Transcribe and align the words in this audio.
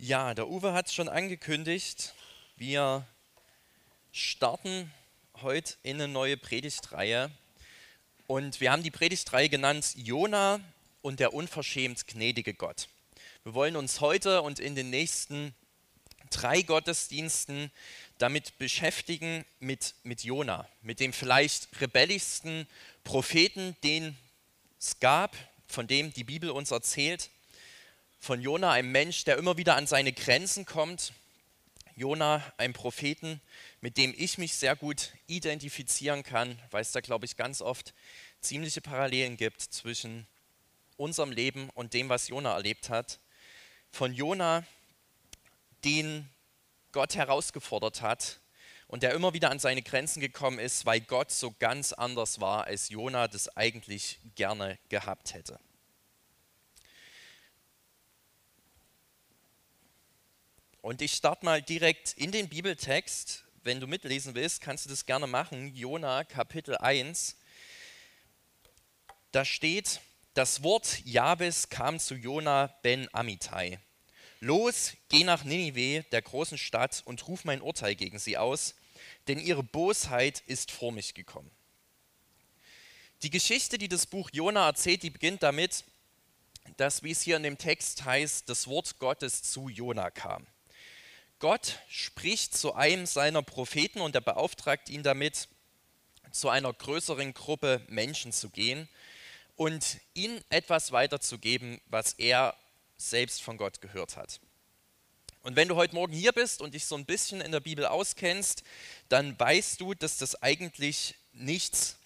Ja, 0.00 0.32
der 0.32 0.48
Uwe 0.48 0.74
hat 0.74 0.86
es 0.86 0.94
schon 0.94 1.08
angekündigt. 1.08 2.14
Wir 2.54 3.04
starten 4.12 4.92
heute 5.42 5.74
in 5.82 5.96
eine 5.96 6.06
neue 6.06 6.36
Predigtreihe. 6.36 7.32
Und 8.28 8.60
wir 8.60 8.70
haben 8.70 8.84
die 8.84 8.92
Predigtreihe 8.92 9.48
genannt 9.48 9.94
Jona 9.96 10.60
und 11.02 11.18
der 11.18 11.34
unverschämt 11.34 12.06
gnädige 12.06 12.54
Gott. 12.54 12.88
Wir 13.42 13.54
wollen 13.54 13.74
uns 13.74 14.00
heute 14.00 14.42
und 14.42 14.60
in 14.60 14.76
den 14.76 14.88
nächsten 14.90 15.52
drei 16.30 16.62
Gottesdiensten 16.62 17.72
damit 18.18 18.56
beschäftigen 18.58 19.44
mit, 19.58 19.96
mit 20.04 20.22
Jona, 20.22 20.68
mit 20.80 21.00
dem 21.00 21.12
vielleicht 21.12 21.80
rebellischsten 21.80 22.68
Propheten, 23.02 23.74
den 23.82 24.16
es 24.78 25.00
gab, 25.00 25.36
von 25.66 25.88
dem 25.88 26.12
die 26.12 26.22
Bibel 26.22 26.50
uns 26.50 26.70
erzählt. 26.70 27.30
Von 28.20 28.42
Jona, 28.42 28.72
einem 28.72 28.90
Mensch, 28.90 29.24
der 29.24 29.38
immer 29.38 29.56
wieder 29.56 29.76
an 29.76 29.86
seine 29.86 30.12
Grenzen 30.12 30.66
kommt. 30.66 31.12
Jona, 31.94 32.42
einem 32.58 32.74
Propheten, 32.74 33.40
mit 33.80 33.96
dem 33.96 34.14
ich 34.16 34.38
mich 34.38 34.54
sehr 34.54 34.76
gut 34.76 35.12
identifizieren 35.26 36.22
kann, 36.22 36.60
weil 36.70 36.82
es 36.82 36.92
da, 36.92 37.00
glaube 37.00 37.26
ich, 37.26 37.36
ganz 37.36 37.60
oft 37.60 37.94
ziemliche 38.40 38.80
Parallelen 38.80 39.36
gibt 39.36 39.62
zwischen 39.62 40.26
unserem 40.96 41.32
Leben 41.32 41.70
und 41.70 41.94
dem, 41.94 42.08
was 42.08 42.28
Jona 42.28 42.54
erlebt 42.54 42.90
hat. 42.90 43.18
Von 43.90 44.12
Jona, 44.12 44.64
den 45.84 46.28
Gott 46.92 47.14
herausgefordert 47.14 48.02
hat 48.02 48.40
und 48.88 49.02
der 49.02 49.12
immer 49.12 49.32
wieder 49.32 49.50
an 49.50 49.58
seine 49.58 49.82
Grenzen 49.82 50.20
gekommen 50.20 50.58
ist, 50.58 50.86
weil 50.86 51.00
Gott 51.00 51.30
so 51.30 51.54
ganz 51.58 51.92
anders 51.92 52.40
war, 52.40 52.64
als 52.64 52.88
Jona 52.88 53.28
das 53.28 53.56
eigentlich 53.56 54.18
gerne 54.34 54.78
gehabt 54.88 55.34
hätte. 55.34 55.58
Und 60.88 61.02
ich 61.02 61.12
starte 61.12 61.44
mal 61.44 61.60
direkt 61.60 62.14
in 62.14 62.32
den 62.32 62.48
Bibeltext. 62.48 63.44
Wenn 63.62 63.78
du 63.78 63.86
mitlesen 63.86 64.34
willst, 64.34 64.62
kannst 64.62 64.86
du 64.86 64.88
das 64.88 65.04
gerne 65.04 65.26
machen. 65.26 65.74
Jona 65.74 66.24
Kapitel 66.24 66.78
1. 66.78 67.36
Da 69.30 69.44
steht, 69.44 70.00
das 70.32 70.62
Wort 70.62 71.02
Jabes 71.04 71.68
kam 71.68 71.98
zu 71.98 72.14
Jona 72.14 72.68
ben 72.80 73.06
Amittai. 73.12 73.78
Los, 74.40 74.94
geh 75.10 75.24
nach 75.24 75.44
Ninive, 75.44 76.06
der 76.10 76.22
großen 76.22 76.56
Stadt, 76.56 77.02
und 77.04 77.28
ruf 77.28 77.44
mein 77.44 77.60
Urteil 77.60 77.94
gegen 77.94 78.18
sie 78.18 78.38
aus, 78.38 78.74
denn 79.26 79.38
ihre 79.38 79.62
Bosheit 79.62 80.42
ist 80.46 80.70
vor 80.70 80.90
mich 80.90 81.12
gekommen. 81.12 81.50
Die 83.20 83.30
Geschichte, 83.30 83.76
die 83.76 83.88
das 83.88 84.06
Buch 84.06 84.30
Jona 84.32 84.66
erzählt, 84.66 85.02
die 85.02 85.10
beginnt 85.10 85.42
damit, 85.42 85.84
dass, 86.78 87.02
wie 87.02 87.10
es 87.10 87.20
hier 87.20 87.36
in 87.36 87.42
dem 87.42 87.58
Text 87.58 88.06
heißt, 88.06 88.48
das 88.48 88.66
Wort 88.68 88.98
Gottes 88.98 89.42
zu 89.42 89.68
Jona 89.68 90.10
kam. 90.10 90.46
Gott 91.38 91.78
spricht 91.88 92.56
zu 92.56 92.74
einem 92.74 93.06
seiner 93.06 93.42
Propheten 93.42 94.00
und 94.00 94.14
er 94.14 94.20
beauftragt 94.20 94.88
ihn 94.88 95.02
damit, 95.02 95.48
zu 96.32 96.48
einer 96.48 96.72
größeren 96.72 97.32
Gruppe 97.32 97.80
Menschen 97.88 98.32
zu 98.32 98.50
gehen 98.50 98.88
und 99.56 99.98
ihnen 100.14 100.42
etwas 100.50 100.92
weiterzugeben, 100.92 101.80
was 101.86 102.12
er 102.14 102.56
selbst 102.96 103.42
von 103.42 103.56
Gott 103.56 103.80
gehört 103.80 104.16
hat. 104.16 104.40
Und 105.42 105.56
wenn 105.56 105.68
du 105.68 105.76
heute 105.76 105.94
Morgen 105.94 106.12
hier 106.12 106.32
bist 106.32 106.60
und 106.60 106.74
dich 106.74 106.84
so 106.84 106.96
ein 106.96 107.06
bisschen 107.06 107.40
in 107.40 107.52
der 107.52 107.60
Bibel 107.60 107.86
auskennst, 107.86 108.64
dann 109.08 109.38
weißt 109.38 109.80
du, 109.80 109.94
dass 109.94 110.18
das 110.18 110.42
eigentlich 110.42 111.14
nichts 111.32 111.96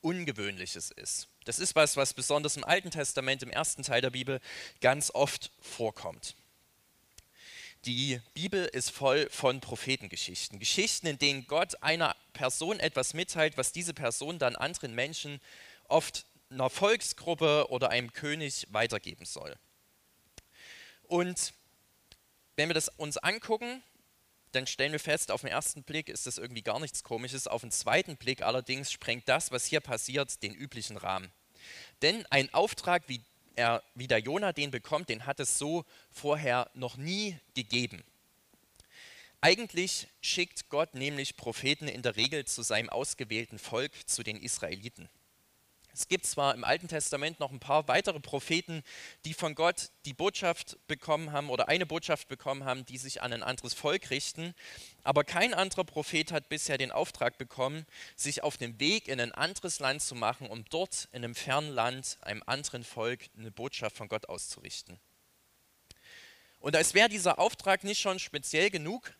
Ungewöhnliches 0.00 0.90
ist. 0.90 1.28
Das 1.44 1.58
ist 1.58 1.76
was, 1.76 1.96
was 1.96 2.14
besonders 2.14 2.56
im 2.56 2.64
Alten 2.64 2.90
Testament, 2.90 3.42
im 3.42 3.50
ersten 3.50 3.82
Teil 3.82 4.00
der 4.00 4.10
Bibel, 4.10 4.40
ganz 4.80 5.10
oft 5.12 5.50
vorkommt. 5.60 6.34
Die 7.84 8.20
Bibel 8.32 8.64
ist 8.66 8.90
voll 8.90 9.28
von 9.28 9.60
Prophetengeschichten. 9.60 10.60
Geschichten, 10.60 11.08
in 11.08 11.18
denen 11.18 11.46
Gott 11.48 11.82
einer 11.82 12.14
Person 12.32 12.78
etwas 12.78 13.12
mitteilt, 13.12 13.56
was 13.56 13.72
diese 13.72 13.92
Person 13.92 14.38
dann 14.38 14.54
anderen 14.54 14.94
Menschen, 14.94 15.40
oft 15.88 16.24
einer 16.48 16.70
Volksgruppe 16.70 17.66
oder 17.70 17.90
einem 17.90 18.12
König 18.12 18.68
weitergeben 18.70 19.24
soll. 19.24 19.56
Und 21.02 21.54
wenn 22.54 22.68
wir 22.68 22.74
das 22.74 22.88
uns 22.88 23.16
angucken, 23.16 23.82
dann 24.52 24.66
stellen 24.68 24.92
wir 24.92 25.00
fest, 25.00 25.32
auf 25.32 25.40
den 25.40 25.50
ersten 25.50 25.82
Blick 25.82 26.08
ist 26.08 26.26
das 26.26 26.38
irgendwie 26.38 26.62
gar 26.62 26.78
nichts 26.78 27.02
Komisches. 27.02 27.48
Auf 27.48 27.62
den 27.62 27.72
zweiten 27.72 28.16
Blick 28.16 28.42
allerdings 28.42 28.92
sprengt 28.92 29.28
das, 29.28 29.50
was 29.50 29.64
hier 29.64 29.80
passiert, 29.80 30.42
den 30.42 30.54
üblichen 30.54 30.96
Rahmen. 30.96 31.32
Denn 32.02 32.26
ein 32.26 32.52
Auftrag, 32.54 33.04
wie, 33.08 33.24
er, 33.56 33.82
wie 33.94 34.06
der 34.06 34.18
Jonah 34.18 34.52
den 34.52 34.70
bekommt, 34.70 35.08
den 35.08 35.26
hat 35.26 35.40
es 35.40 35.58
so 35.58 35.84
vorher 36.10 36.70
noch 36.74 36.96
nie 36.96 37.38
gegeben. 37.54 38.02
Eigentlich 39.40 40.06
schickt 40.20 40.68
Gott 40.68 40.94
nämlich 40.94 41.36
Propheten 41.36 41.88
in 41.88 42.02
der 42.02 42.16
Regel 42.16 42.44
zu 42.44 42.62
seinem 42.62 42.88
ausgewählten 42.88 43.58
Volk, 43.58 43.92
zu 44.08 44.22
den 44.22 44.36
Israeliten. 44.36 45.08
Es 45.94 46.08
gibt 46.08 46.24
zwar 46.24 46.54
im 46.54 46.64
Alten 46.64 46.88
Testament 46.88 47.38
noch 47.38 47.52
ein 47.52 47.60
paar 47.60 47.86
weitere 47.86 48.18
Propheten, 48.18 48.82
die 49.26 49.34
von 49.34 49.54
Gott 49.54 49.90
die 50.06 50.14
Botschaft 50.14 50.78
bekommen 50.86 51.32
haben 51.32 51.50
oder 51.50 51.68
eine 51.68 51.84
Botschaft 51.84 52.28
bekommen 52.28 52.64
haben, 52.64 52.86
die 52.86 52.96
sich 52.96 53.20
an 53.20 53.32
ein 53.32 53.42
anderes 53.42 53.74
Volk 53.74 54.08
richten, 54.08 54.54
aber 55.02 55.22
kein 55.22 55.52
anderer 55.52 55.84
Prophet 55.84 56.32
hat 56.32 56.48
bisher 56.48 56.78
den 56.78 56.92
Auftrag 56.92 57.36
bekommen, 57.36 57.84
sich 58.16 58.42
auf 58.42 58.56
den 58.56 58.80
Weg 58.80 59.06
in 59.06 59.20
ein 59.20 59.32
anderes 59.32 59.80
Land 59.80 60.00
zu 60.00 60.14
machen, 60.14 60.46
um 60.48 60.64
dort 60.70 61.08
in 61.12 61.24
einem 61.24 61.34
fernen 61.34 61.70
Land 61.70 62.18
einem 62.22 62.42
anderen 62.46 62.84
Volk 62.84 63.28
eine 63.36 63.50
Botschaft 63.50 63.96
von 63.96 64.08
Gott 64.08 64.28
auszurichten. 64.28 64.98
Und 66.58 66.76
als 66.76 66.94
wäre 66.94 67.08
dieser 67.08 67.38
Auftrag 67.38 67.84
nicht 67.84 68.00
schon 68.00 68.18
speziell 68.18 68.70
genug, 68.70 69.12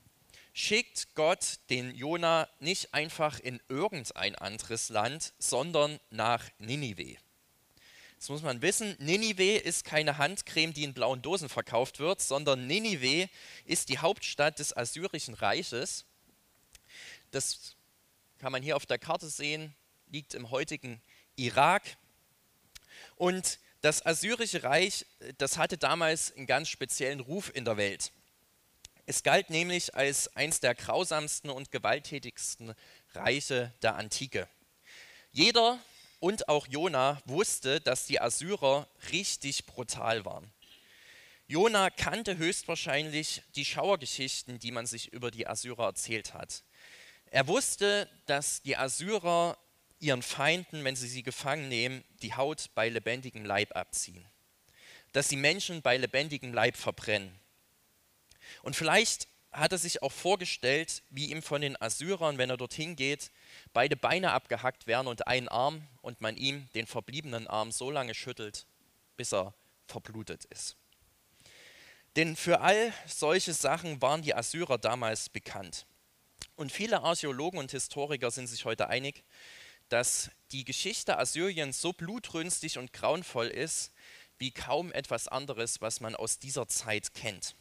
schickt 0.53 1.15
Gott 1.15 1.59
den 1.71 1.95
Jona 1.95 2.49
nicht 2.61 2.95
einfach 2.95 3.41
in 3.41 3.61
irgendein 3.69 4.35
anderes 4.35 4.89
Land, 4.91 5.33
sondern 5.39 5.99
nach 6.11 6.49
Ninive. 6.59 7.17
Das 8.19 8.29
muss 8.29 8.43
man 8.43 8.63
wissen, 8.63 8.95
Ninive 9.01 9.57
ist 9.57 9.85
keine 9.85 10.19
Handcreme, 10.19 10.73
die 10.73 10.85
in 10.85 10.95
blauen 10.95 11.23
Dosen 11.23 11.49
verkauft 11.49 11.99
wird, 11.99 12.21
sondern 12.21 12.67
Ninive 12.67 13.29
ist 13.65 13.89
die 13.89 13.99
Hauptstadt 13.99 14.59
des 14.59 14.77
Assyrischen 14.77 15.35
Reiches. 15.35 16.05
Das 17.33 17.75
kann 18.39 18.53
man 18.53 18.63
hier 18.63 18.77
auf 18.77 18.87
der 18.87 18.99
Karte 18.99 19.29
sehen, 19.29 19.75
liegt 20.09 20.35
im 20.35 20.51
heutigen 20.51 21.03
Irak. 21.35 21.83
Und 23.17 23.59
das 23.81 24.07
Assyrische 24.07 24.63
Reich, 24.63 25.07
das 25.39 25.59
hatte 25.59 25.77
damals 25.77 26.33
einen 26.37 26.47
ganz 26.47 26.69
speziellen 26.69 27.21
Ruf 27.21 27.51
in 27.53 27.65
der 27.65 27.77
Welt. 27.77 28.13
Es 29.05 29.25
galt 29.25 29.51
nämlich 29.51 29.95
als 29.97 30.35
eines 30.37 30.61
der 30.61 30.77
grausamsten 30.77 31.51
und 31.51 31.73
gewalttätigsten 31.73 32.75
Reiche 33.15 33.73
der 33.83 33.97
Antike. 33.97 34.49
Jeder 35.33 35.81
und 36.21 36.49
auch 36.49 36.69
Jona 36.69 37.21
wusste, 37.25 37.81
dass 37.81 38.07
die 38.07 38.21
Assyrer 38.21 38.89
richtig 39.11 39.67
brutal 39.67 40.25
waren. 40.25 40.53
Jona 41.49 41.91
kannte 41.91 42.39
höchstwahrscheinlich 42.39 43.43
die 43.57 43.65
Schauergeschichten, 43.65 44.61
die 44.61 44.71
man 44.71 44.87
sich 44.87 45.13
über 45.13 45.33
die 45.33 45.49
Assyrer 45.49 45.87
erzählt 45.87 46.33
hat. 46.33 46.63
Er 47.27 47.49
wusste, 47.49 48.09
dass 48.27 48.63
die 48.63 48.77
Assyrer 48.77 49.59
ihren 49.99 50.23
Feinden, 50.23 50.85
wenn 50.85 50.95
sie 50.95 51.09
sie 51.09 51.25
gefangen 51.25 51.69
nehmen, 51.69 52.05
die 52.23 52.35
Haut 52.35 52.71
bei 52.75 52.89
lebendigem 52.89 53.45
Leib 53.45 53.75
abziehen. 53.75 54.25
Dass 55.11 55.29
sie 55.29 55.37
Menschen 55.37 55.83
bei 55.83 55.97
lebendigem 55.97 56.55
Leib 56.55 56.77
verbrennen 56.77 57.42
und 58.63 58.77
vielleicht 58.77 59.29
hat 59.53 59.73
er 59.73 59.79
sich 59.79 60.03
auch 60.03 60.13
vorgestellt, 60.13 61.03
wie 61.11 61.31
ihm 61.31 61.43
von 61.43 61.61
den 61.61 61.81
Assyrern, 61.81 62.39
wenn 62.39 62.51
er 62.51 62.57
dorthin 62.57 62.97
geht, 62.97 63.31
beide 63.73 63.97
Beine 63.97 64.33
abgehackt 64.33 64.87
werden 64.87 65.07
und 65.07 65.27
ein 65.27 65.49
Arm 65.49 65.87
und 66.01 66.21
man 66.21 66.37
ihm 66.37 66.69
den 66.75 66.87
verbliebenen 66.87 67.47
Arm 67.47 67.71
so 67.71 67.91
lange 67.91 68.15
schüttelt, 68.15 68.67
bis 69.17 69.33
er 69.33 69.55
verblutet 69.87 70.47
ist. 70.47 70.77
Denn 72.17 72.37
für 72.37 72.61
all 72.61 72.93
solche 73.07 73.53
Sachen 73.53 74.01
waren 74.01 74.23
die 74.23 74.35
Assyrer 74.35 74.79
damals 74.79 75.29
bekannt. 75.29 75.87
Und 76.57 76.73
viele 76.73 77.03
Archäologen 77.03 77.59
und 77.59 77.71
Historiker 77.71 78.31
sind 78.31 78.47
sich 78.47 78.65
heute 78.65 78.89
einig, 78.89 79.23
dass 79.89 80.31
die 80.51 80.65
Geschichte 80.65 81.19
Assyriens 81.19 81.81
so 81.81 81.93
blutrünstig 81.93 82.79
und 82.79 82.93
grauenvoll 82.93 83.49
ist, 83.49 83.93
wie 84.39 84.51
kaum 84.51 84.93
etwas 84.93 85.29
anderes, 85.29 85.81
was 85.81 86.01
man 86.01 86.15
aus 86.15 86.39
dieser 86.39 86.67
Zeit 86.69 87.15
kennt. 87.15 87.55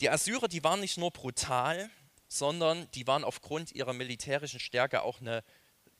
Die 0.00 0.10
Assyrer, 0.10 0.48
die 0.48 0.62
waren 0.62 0.80
nicht 0.80 0.98
nur 0.98 1.10
brutal, 1.10 1.90
sondern 2.28 2.90
die 2.92 3.06
waren 3.06 3.24
aufgrund 3.24 3.72
ihrer 3.72 3.92
militärischen 3.92 4.60
Stärke 4.60 5.02
auch 5.02 5.20
eine 5.20 5.42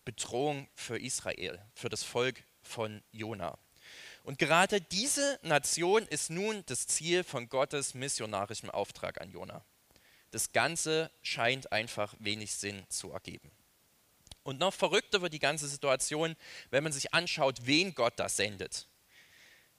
Bedrohung 0.04 0.68
für 0.74 0.98
Israel, 0.98 1.60
für 1.74 1.88
das 1.88 2.02
Volk 2.02 2.44
von 2.62 3.02
Jona. 3.10 3.58
Und 4.22 4.38
gerade 4.38 4.80
diese 4.80 5.38
Nation 5.42 6.06
ist 6.08 6.30
nun 6.30 6.64
das 6.66 6.86
Ziel 6.86 7.24
von 7.24 7.48
Gottes 7.48 7.94
missionarischem 7.94 8.70
Auftrag 8.70 9.20
an 9.20 9.30
Jona. 9.30 9.64
Das 10.30 10.52
Ganze 10.52 11.10
scheint 11.22 11.72
einfach 11.72 12.14
wenig 12.18 12.52
Sinn 12.52 12.84
zu 12.88 13.12
ergeben. 13.12 13.50
Und 14.42 14.60
noch 14.60 14.74
verrückter 14.74 15.22
wird 15.22 15.32
die 15.32 15.38
ganze 15.38 15.68
Situation, 15.68 16.36
wenn 16.70 16.84
man 16.84 16.92
sich 16.92 17.14
anschaut, 17.14 17.60
wen 17.62 17.94
Gott 17.94 18.14
da 18.16 18.28
sendet. 18.28 18.88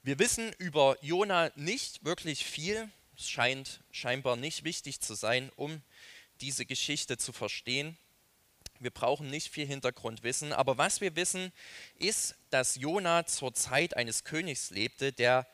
Wir 0.03 0.19
wissen 0.19 0.53
über 0.57 0.97
Jona 1.01 1.51
nicht 1.55 2.03
wirklich 2.03 2.45
viel. 2.45 2.89
Es 3.17 3.29
scheint 3.29 3.81
scheinbar 3.91 4.35
nicht 4.35 4.63
wichtig 4.63 5.01
zu 5.01 5.15
sein, 5.15 5.51
um 5.55 5.81
diese 6.39 6.65
Geschichte 6.65 7.17
zu 7.17 7.33
verstehen. 7.33 7.97
Wir 8.79 8.91
brauchen 8.91 9.31
nicht 9.31 9.49
viel 9.49 9.65
Hintergrundwissen, 9.65 10.53
aber 10.53 10.77
was 10.77 11.01
wir 11.01 11.15
wissen, 11.15 11.51
ist, 11.97 12.35
dass 12.51 12.75
Jona 12.75 13.25
zur 13.25 13.55
Zeit 13.55 13.97
eines 13.97 14.23
Königs 14.23 14.69
lebte, 14.69 15.11
der 15.11 15.47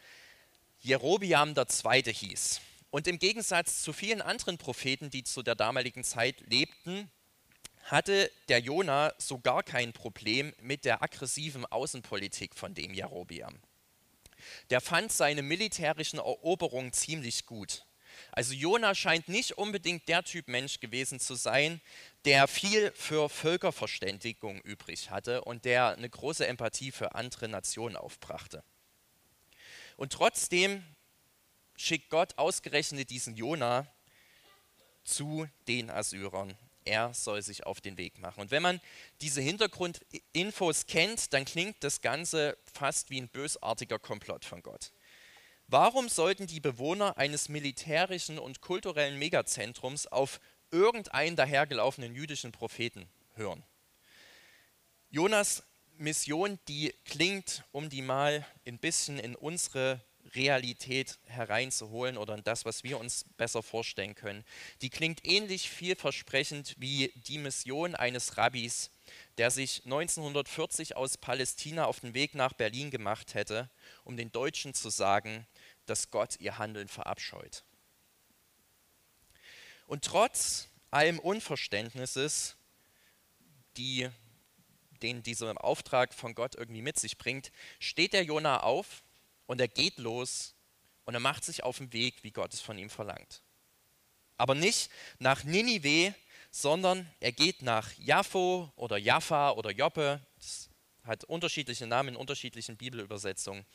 Jerobiam 0.81 1.55
II. 1.55 2.13
hieß. 2.13 2.59
Und 2.89 3.07
im 3.07 3.17
Gegensatz 3.17 3.81
zu 3.81 3.93
vielen 3.93 4.21
anderen 4.21 4.57
Propheten, 4.57 5.09
die 5.09 5.23
zu 5.23 5.41
der 5.41 5.55
damaligen 5.55 6.03
Zeit 6.03 6.41
lebten, 6.41 7.09
hatte 7.85 8.29
der 8.49 8.59
Jona 8.59 9.13
so 9.17 9.39
gar 9.39 9.63
kein 9.63 9.93
Problem 9.93 10.53
mit 10.61 10.83
der 10.83 11.01
aggressiven 11.01 11.65
Außenpolitik 11.65 12.55
von 12.55 12.73
dem 12.73 12.93
Jerobiam. 12.93 13.57
Der 14.69 14.81
fand 14.81 15.11
seine 15.11 15.41
militärischen 15.41 16.19
Eroberungen 16.19 16.93
ziemlich 16.93 17.45
gut. 17.45 17.85
Also 18.31 18.53
Jona 18.53 18.95
scheint 18.95 19.27
nicht 19.27 19.57
unbedingt 19.57 20.07
der 20.07 20.23
Typ 20.23 20.47
Mensch 20.47 20.79
gewesen 20.79 21.19
zu 21.19 21.35
sein, 21.35 21.81
der 22.25 22.47
viel 22.47 22.91
für 22.91 23.29
Völkerverständigung 23.29 24.61
übrig 24.61 25.09
hatte 25.09 25.43
und 25.43 25.65
der 25.65 25.89
eine 25.89 26.09
große 26.09 26.45
Empathie 26.45 26.91
für 26.91 27.15
andere 27.15 27.47
Nationen 27.47 27.95
aufbrachte. 27.95 28.63
Und 29.97 30.13
trotzdem 30.13 30.83
schickt 31.75 32.09
Gott 32.09 32.37
ausgerechnet 32.37 33.09
diesen 33.09 33.35
Jona 33.35 33.87
zu 35.03 35.47
den 35.67 35.89
Assyrern. 35.89 36.57
Er 36.85 37.13
soll 37.13 37.41
sich 37.41 37.65
auf 37.65 37.81
den 37.81 37.97
Weg 37.97 38.19
machen. 38.19 38.41
Und 38.41 38.51
wenn 38.51 38.61
man 38.61 38.81
diese 39.21 39.41
Hintergrundinfos 39.41 40.85
kennt, 40.85 41.33
dann 41.33 41.45
klingt 41.45 41.83
das 41.83 42.01
Ganze 42.01 42.57
fast 42.73 43.09
wie 43.09 43.21
ein 43.21 43.29
bösartiger 43.29 43.99
Komplott 43.99 44.45
von 44.45 44.61
Gott. 44.61 44.91
Warum 45.67 46.09
sollten 46.09 46.47
die 46.47 46.59
Bewohner 46.59 47.17
eines 47.17 47.49
militärischen 47.49 48.37
und 48.37 48.61
kulturellen 48.61 49.17
Megazentrums 49.17 50.07
auf 50.07 50.39
irgendeinen 50.71 51.35
dahergelaufenen 51.35 52.15
jüdischen 52.15 52.51
Propheten 52.51 53.07
hören? 53.35 53.63
Jonas 55.09 55.63
Mission, 55.97 56.59
die 56.67 56.93
klingt, 57.05 57.63
um 57.71 57.89
die 57.89 58.01
mal 58.01 58.45
ein 58.65 58.79
bisschen 58.79 59.19
in 59.19 59.35
unsere 59.35 60.01
Realität 60.35 61.19
hereinzuholen 61.25 62.17
oder 62.17 62.35
in 62.35 62.43
das, 62.43 62.65
was 62.65 62.83
wir 62.83 62.99
uns 62.99 63.25
besser 63.37 63.63
vorstellen 63.63 64.15
können. 64.15 64.43
Die 64.81 64.89
klingt 64.89 65.25
ähnlich 65.25 65.69
vielversprechend 65.69 66.75
wie 66.77 67.11
die 67.27 67.37
Mission 67.37 67.95
eines 67.95 68.37
Rabbis, 68.37 68.91
der 69.37 69.51
sich 69.51 69.83
1940 69.85 70.95
aus 70.95 71.17
Palästina 71.17 71.85
auf 71.85 71.99
den 71.99 72.13
Weg 72.13 72.35
nach 72.35 72.53
Berlin 72.53 72.91
gemacht 72.91 73.33
hätte, 73.33 73.69
um 74.03 74.17
den 74.17 74.31
Deutschen 74.31 74.73
zu 74.73 74.89
sagen, 74.89 75.45
dass 75.85 76.11
Gott 76.11 76.39
ihr 76.39 76.57
Handeln 76.57 76.87
verabscheut. 76.87 77.63
Und 79.87 80.05
trotz 80.05 80.69
allem 80.91 81.19
Unverständnisses, 81.19 82.55
die, 83.77 84.09
den 85.01 85.23
dieser 85.23 85.63
Auftrag 85.63 86.13
von 86.13 86.35
Gott 86.35 86.55
irgendwie 86.55 86.81
mit 86.81 86.97
sich 86.97 87.17
bringt, 87.17 87.51
steht 87.79 88.13
der 88.13 88.23
Jonah 88.23 88.61
auf 88.61 89.03
und 89.45 89.59
er 89.61 89.67
geht 89.67 89.97
los 89.97 90.55
und 91.05 91.13
er 91.13 91.19
macht 91.19 91.43
sich 91.43 91.63
auf 91.63 91.77
den 91.77 91.93
Weg, 91.93 92.23
wie 92.23 92.31
Gott 92.31 92.53
es 92.53 92.61
von 92.61 92.77
ihm 92.77 92.89
verlangt. 92.89 93.43
Aber 94.37 94.55
nicht 94.55 94.89
nach 95.19 95.43
Ninive, 95.43 96.15
sondern 96.51 97.09
er 97.19 97.31
geht 97.31 97.61
nach 97.61 97.91
Jaffo 97.97 98.71
oder 98.75 98.97
Jaffa 98.97 99.51
oder 99.51 99.71
Joppe, 99.71 100.21
das 100.37 100.69
hat 101.03 101.23
unterschiedliche 101.25 101.87
Namen 101.87 102.09
in 102.09 102.15
unterschiedlichen 102.15 102.77
Bibelübersetzungen, 102.77 103.65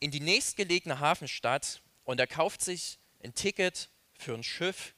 in 0.00 0.10
die 0.10 0.20
nächstgelegene 0.20 1.00
Hafenstadt 1.00 1.82
und 2.04 2.20
er 2.20 2.26
kauft 2.26 2.62
sich 2.62 2.98
ein 3.22 3.34
Ticket 3.34 3.90
für 4.18 4.34
ein 4.34 4.42
Schiff, 4.42 4.94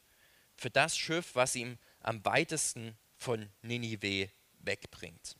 für 0.56 0.70
das 0.70 0.96
Schiff, 0.96 1.34
was 1.34 1.54
ihm 1.54 1.78
am 2.00 2.24
weitesten 2.24 2.96
von 3.16 3.48
Ninive 3.62 4.30
wegbringt. 4.60 5.36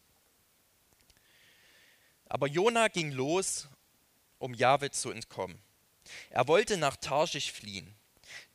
Aber 2.28 2.46
Jona 2.48 2.88
ging 2.88 3.12
los 3.12 3.68
um 4.38 4.54
Jahwe 4.54 4.90
zu 4.90 5.10
entkommen. 5.10 5.58
Er 6.30 6.48
wollte 6.48 6.76
nach 6.76 6.96
Tarschisch 6.96 7.52
fliehen. 7.52 7.94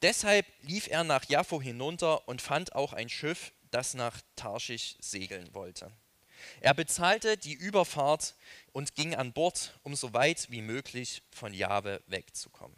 Deshalb 0.01 0.45
lief 0.61 0.87
er 0.87 1.03
nach 1.03 1.25
Jaffo 1.29 1.61
hinunter 1.61 2.27
und 2.27 2.41
fand 2.41 2.75
auch 2.75 2.93
ein 2.93 3.09
Schiff, 3.09 3.53
das 3.71 3.93
nach 3.93 4.21
Tarschisch 4.35 4.95
segeln 4.99 5.53
wollte. 5.53 5.91
Er 6.59 6.73
bezahlte 6.73 7.37
die 7.37 7.53
Überfahrt 7.53 8.35
und 8.71 8.95
ging 8.95 9.15
an 9.15 9.31
Bord, 9.31 9.79
um 9.83 9.95
so 9.95 10.13
weit 10.13 10.49
wie 10.49 10.61
möglich 10.61 11.21
von 11.31 11.53
Jahwe 11.53 12.01
wegzukommen. 12.07 12.75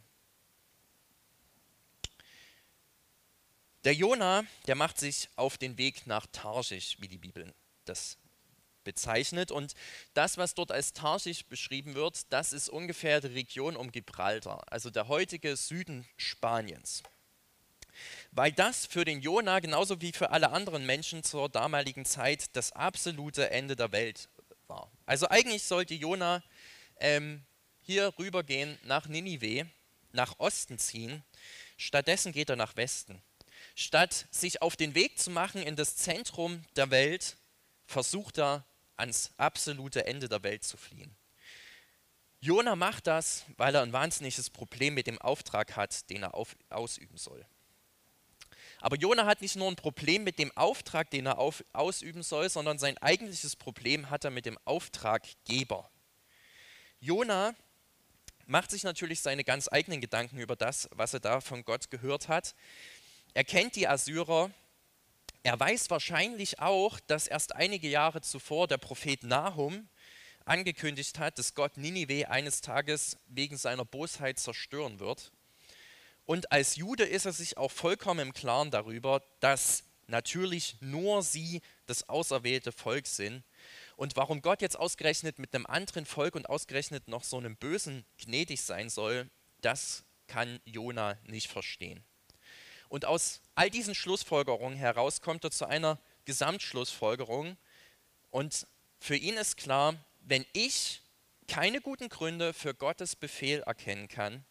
Der 3.84 3.94
Jona, 3.94 4.46
der 4.68 4.76
macht 4.76 4.98
sich 4.98 5.30
auf 5.36 5.58
den 5.58 5.78
Weg 5.78 6.08
nach 6.08 6.26
Tarschisch, 6.28 6.98
wie 7.00 7.08
die 7.08 7.18
Bibel 7.18 7.54
das 7.86 8.18
bezeichnet. 8.84 9.52
Und 9.52 9.74
das, 10.14 10.38
was 10.38 10.54
dort 10.54 10.72
als 10.72 10.94
Tarschisch 10.94 11.46
beschrieben 11.46 11.96
wird, 11.96 12.32
das 12.32 12.54
ist 12.54 12.70
ungefähr 12.70 13.22
die 13.22 13.28
Region 13.28 13.76
um 13.76 13.92
Gibraltar, 13.92 14.64
also 14.72 14.90
der 14.90 15.08
heutige 15.08 15.56
Süden 15.56 16.08
Spaniens. 16.18 17.04
Weil 18.32 18.52
das 18.52 18.86
für 18.86 19.06
den 19.06 19.22
Jona 19.22 19.60
genauso 19.60 20.02
wie 20.02 20.12
für 20.12 20.32
alle 20.32 20.52
anderen 20.52 20.86
Menschen 20.86 21.24
zur 21.24 21.50
damaligen 21.50 22.06
Zeit 22.06 22.56
das 22.56 22.72
absolute 22.72 23.52
Ende 23.52 23.76
der 23.76 23.92
Welt 23.92 24.30
war. 24.68 24.90
Also 25.06 25.28
eigentlich 25.30 25.64
sollte 25.64 25.94
Jona 25.94 26.44
ähm, 27.00 27.44
hier 27.82 28.14
rübergehen 28.18 28.80
nach 28.84 29.08
Ninive, 29.08 29.68
nach 30.12 30.40
Osten 30.40 30.80
ziehen. 30.80 31.24
Stattdessen 31.78 32.32
geht 32.32 32.50
er 32.50 32.56
nach 32.56 32.76
Westen. 32.76 33.22
Statt 33.76 34.28
sich 34.32 34.62
auf 34.62 34.76
den 34.76 34.96
Weg 34.96 35.20
zu 35.20 35.32
machen 35.32 35.62
in 35.62 35.76
das 35.76 35.96
Zentrum 35.96 36.64
der 36.76 36.90
Welt, 36.92 37.38
versucht 37.86 38.40
er 38.40 38.66
ans 38.98 39.32
absolute 39.38 40.06
Ende 40.06 40.30
der 40.30 40.44
Welt 40.44 40.64
zu 40.64 40.78
fliehen. 40.78 41.16
Jona 42.40 42.76
macht 42.76 43.08
das, 43.08 43.46
weil 43.58 43.74
er 43.74 43.82
ein 43.82 43.94
wahnsinniges 43.94 44.50
Problem 44.50 44.96
mit 44.96 45.08
dem 45.08 45.20
Auftrag 45.20 45.76
hat, 45.78 46.10
den 46.10 46.24
er 46.24 46.34
auf, 46.34 46.58
ausüben 46.70 47.18
soll. 47.18 47.46
Aber 48.82 48.98
Jona 48.98 49.26
hat 49.26 49.42
nicht 49.42 49.56
nur 49.56 49.70
ein 49.70 49.78
Problem 49.78 50.26
mit 50.26 50.40
dem 50.40 50.52
Auftrag, 50.58 51.10
den 51.10 51.26
er 51.26 51.38
auf, 51.38 51.64
ausüben 51.72 52.22
soll, 52.22 52.50
sondern 52.50 52.80
sein 52.80 52.98
eigentliches 52.98 53.56
Problem 53.56 54.10
hat 54.10 54.26
er 54.26 54.32
mit 54.32 54.46
dem 54.46 54.58
Auftraggeber. 54.66 55.90
Jona 57.00 57.56
macht 58.46 58.72
sich 58.72 58.84
natürlich 58.84 59.22
seine 59.22 59.46
ganz 59.46 59.70
eigenen 59.72 60.02
Gedanken 60.02 60.38
über 60.38 60.58
das, 60.58 60.90
was 60.92 61.14
er 61.14 61.22
da 61.22 61.40
von 61.40 61.64
Gott 61.64 61.92
gehört 61.92 62.28
hat. 62.28 62.56
Er 63.34 63.46
kennt 63.46 63.78
die 63.78 63.88
Assyrer 63.88 64.52
er 65.44 65.60
weiß 65.60 65.90
wahrscheinlich 65.90 66.60
auch, 66.60 67.00
dass 67.02 67.28
erst 67.28 67.54
einige 67.56 67.90
Jahre 67.90 68.22
zuvor 68.22 68.68
der 68.68 68.78
Prophet 68.78 69.24
Nahum 69.24 69.90
angekündigt 70.46 71.20
hat, 71.20 71.38
dass 71.38 71.54
Gott 71.54 71.78
Ninive 71.78 72.30
eines 72.30 72.62
Tages 72.62 73.18
wegen 73.28 73.58
seiner 73.58 73.86
Bosheit 73.86 74.40
zerstören 74.40 75.00
wird. 75.00 75.32
Und 76.26 76.52
als 76.54 76.78
Jude 76.78 77.04
ist 77.04 77.26
er 77.26 77.34
sich 77.34 77.58
auch 77.58 77.72
vollkommen 77.72 78.28
im 78.28 78.34
Klaren 78.34 78.72
darüber, 78.72 79.22
dass 79.42 79.84
natürlich 80.08 80.78
nur 80.80 81.22
sie 81.22 81.62
das 81.86 82.08
auserwählte 82.08 82.72
Volk 82.72 83.08
sind. 83.08 83.44
Und 83.98 84.16
warum 84.16 84.42
Gott 84.42 84.62
jetzt 84.62 84.78
ausgerechnet 84.78 85.40
mit 85.40 85.54
einem 85.54 85.66
anderen 85.66 86.06
Volk 86.06 86.36
und 86.36 86.50
ausgerechnet 86.50 87.10
noch 87.10 87.24
so 87.24 87.38
einem 87.38 87.58
Bösen 87.58 88.06
gnädig 88.18 88.62
sein 88.62 88.90
soll, 88.90 89.30
das 89.62 90.06
kann 90.28 90.62
Jona 90.66 91.18
nicht 91.26 91.50
verstehen. 91.50 92.04
Und 92.90 93.06
aus 93.06 93.42
all 93.56 93.70
diesen 93.70 93.96
Schlussfolgerungen 93.96 94.78
heraus 94.78 95.22
kommt 95.22 95.44
er 95.44 95.52
zu 95.52 95.66
einer 95.66 96.00
Gesamtschlussfolgerung. 96.26 97.58
Und 98.30 98.68
für 99.00 99.16
ihn 99.16 99.36
ist 99.36 99.58
klar, 99.58 99.96
wenn 100.22 100.46
ich 100.54 101.02
keine 101.48 101.82
guten 101.82 102.10
Gründe 102.10 102.54
für 102.54 102.74
Gottes 102.74 103.16
Befehl 103.16 103.62
erkennen 103.62 104.08
kann, 104.08 104.46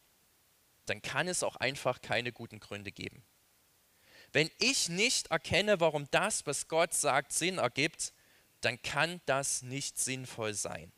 dann 0.86 1.00
kann 1.00 1.28
es 1.28 1.42
auch 1.42 1.56
einfach 1.56 2.00
keine 2.02 2.32
guten 2.32 2.60
Gründe 2.60 2.92
geben. 2.92 3.22
Wenn 4.32 4.50
ich 4.58 4.88
nicht 4.88 5.30
erkenne, 5.30 5.80
warum 5.80 6.08
das, 6.10 6.46
was 6.46 6.68
Gott 6.68 6.94
sagt, 6.94 7.32
Sinn 7.32 7.58
ergibt, 7.58 8.12
dann 8.60 8.80
kann 8.82 9.20
das 9.26 9.62
nicht 9.62 9.98
sinnvoll 9.98 10.54
sein. 10.54 10.92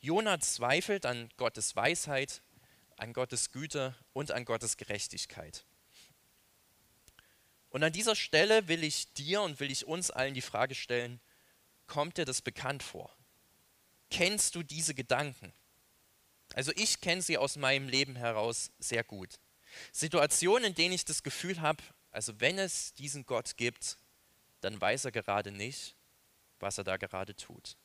Jona 0.00 0.38
zweifelt 0.38 1.06
an 1.06 1.30
Gottes 1.36 1.74
Weisheit, 1.76 2.42
an 2.96 3.12
Gottes 3.12 3.50
Güte 3.50 3.96
und 4.12 4.30
an 4.30 4.44
Gottes 4.44 4.76
Gerechtigkeit. 4.76 5.64
Und 7.74 7.82
an 7.82 7.92
dieser 7.92 8.14
Stelle 8.14 8.68
will 8.68 8.84
ich 8.84 9.12
dir 9.14 9.42
und 9.42 9.58
will 9.58 9.68
ich 9.68 9.84
uns 9.84 10.12
allen 10.12 10.32
die 10.32 10.42
Frage 10.42 10.76
stellen, 10.76 11.20
kommt 11.88 12.18
dir 12.18 12.24
das 12.24 12.40
bekannt 12.40 12.84
vor? 12.84 13.12
Kennst 14.10 14.54
du 14.54 14.62
diese 14.62 14.94
Gedanken? 14.94 15.52
Also 16.54 16.70
ich 16.76 17.00
kenne 17.00 17.20
sie 17.20 17.36
aus 17.36 17.56
meinem 17.56 17.88
Leben 17.88 18.14
heraus 18.14 18.70
sehr 18.78 19.02
gut. 19.02 19.40
Situationen, 19.90 20.66
in 20.66 20.74
denen 20.76 20.94
ich 20.94 21.04
das 21.04 21.24
Gefühl 21.24 21.60
habe, 21.62 21.82
also 22.12 22.38
wenn 22.38 22.60
es 22.60 22.94
diesen 22.94 23.26
Gott 23.26 23.56
gibt, 23.56 23.96
dann 24.60 24.80
weiß 24.80 25.06
er 25.06 25.10
gerade 25.10 25.50
nicht, 25.50 25.96
was 26.60 26.78
er 26.78 26.84
da 26.84 26.96
gerade 26.96 27.34
tut. 27.34 27.76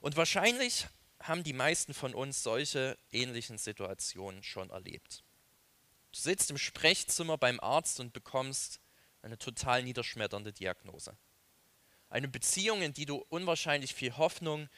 Und 0.00 0.16
wahrscheinlich 0.16 0.88
haben 1.22 1.44
die 1.44 1.52
meisten 1.52 1.94
von 1.94 2.12
uns 2.12 2.42
solche 2.42 2.98
ähnlichen 3.12 3.56
Situationen 3.56 4.42
schon 4.42 4.70
erlebt. 4.70 5.22
Du 6.12 6.18
sitzt 6.20 6.50
im 6.50 6.58
Sprechzimmer 6.58 7.38
beim 7.38 7.60
Arzt 7.60 8.00
und 8.00 8.12
bekommst 8.12 8.80
eine 9.22 9.38
total 9.38 9.82
niederschmetternde 9.82 10.52
Diagnose. 10.52 11.16
Eine 12.08 12.28
Beziehung, 12.28 12.82
in 12.82 12.94
die 12.94 13.06
du 13.06 13.16
unwahrscheinlich 13.28 13.94
viel 13.94 14.16
Hoffnung 14.16 14.68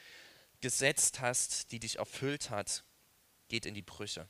gesetzt 0.59 1.21
hast, 1.21 1.71
die 1.71 1.79
dich 1.79 1.97
erfüllt 1.99 2.49
hat, 2.49 2.83
geht 3.47 3.65
in 3.65 3.73
die 3.73 3.81
Brüche. 3.81 4.27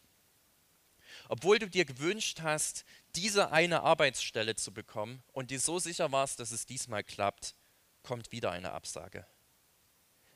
Obwohl 1.27 1.59
du 1.59 1.69
dir 1.69 1.85
gewünscht 1.85 2.41
hast, 2.41 2.85
diese 3.15 3.51
eine 3.51 3.81
Arbeitsstelle 3.83 4.55
zu 4.55 4.73
bekommen 4.73 5.23
und 5.33 5.51
dir 5.51 5.59
so 5.59 5.79
sicher 5.79 6.11
warst, 6.11 6.39
dass 6.39 6.51
es 6.51 6.65
diesmal 6.65 7.03
klappt, 7.03 7.55
kommt 8.03 8.31
wieder 8.31 8.51
eine 8.51 8.71
Absage. 8.71 9.25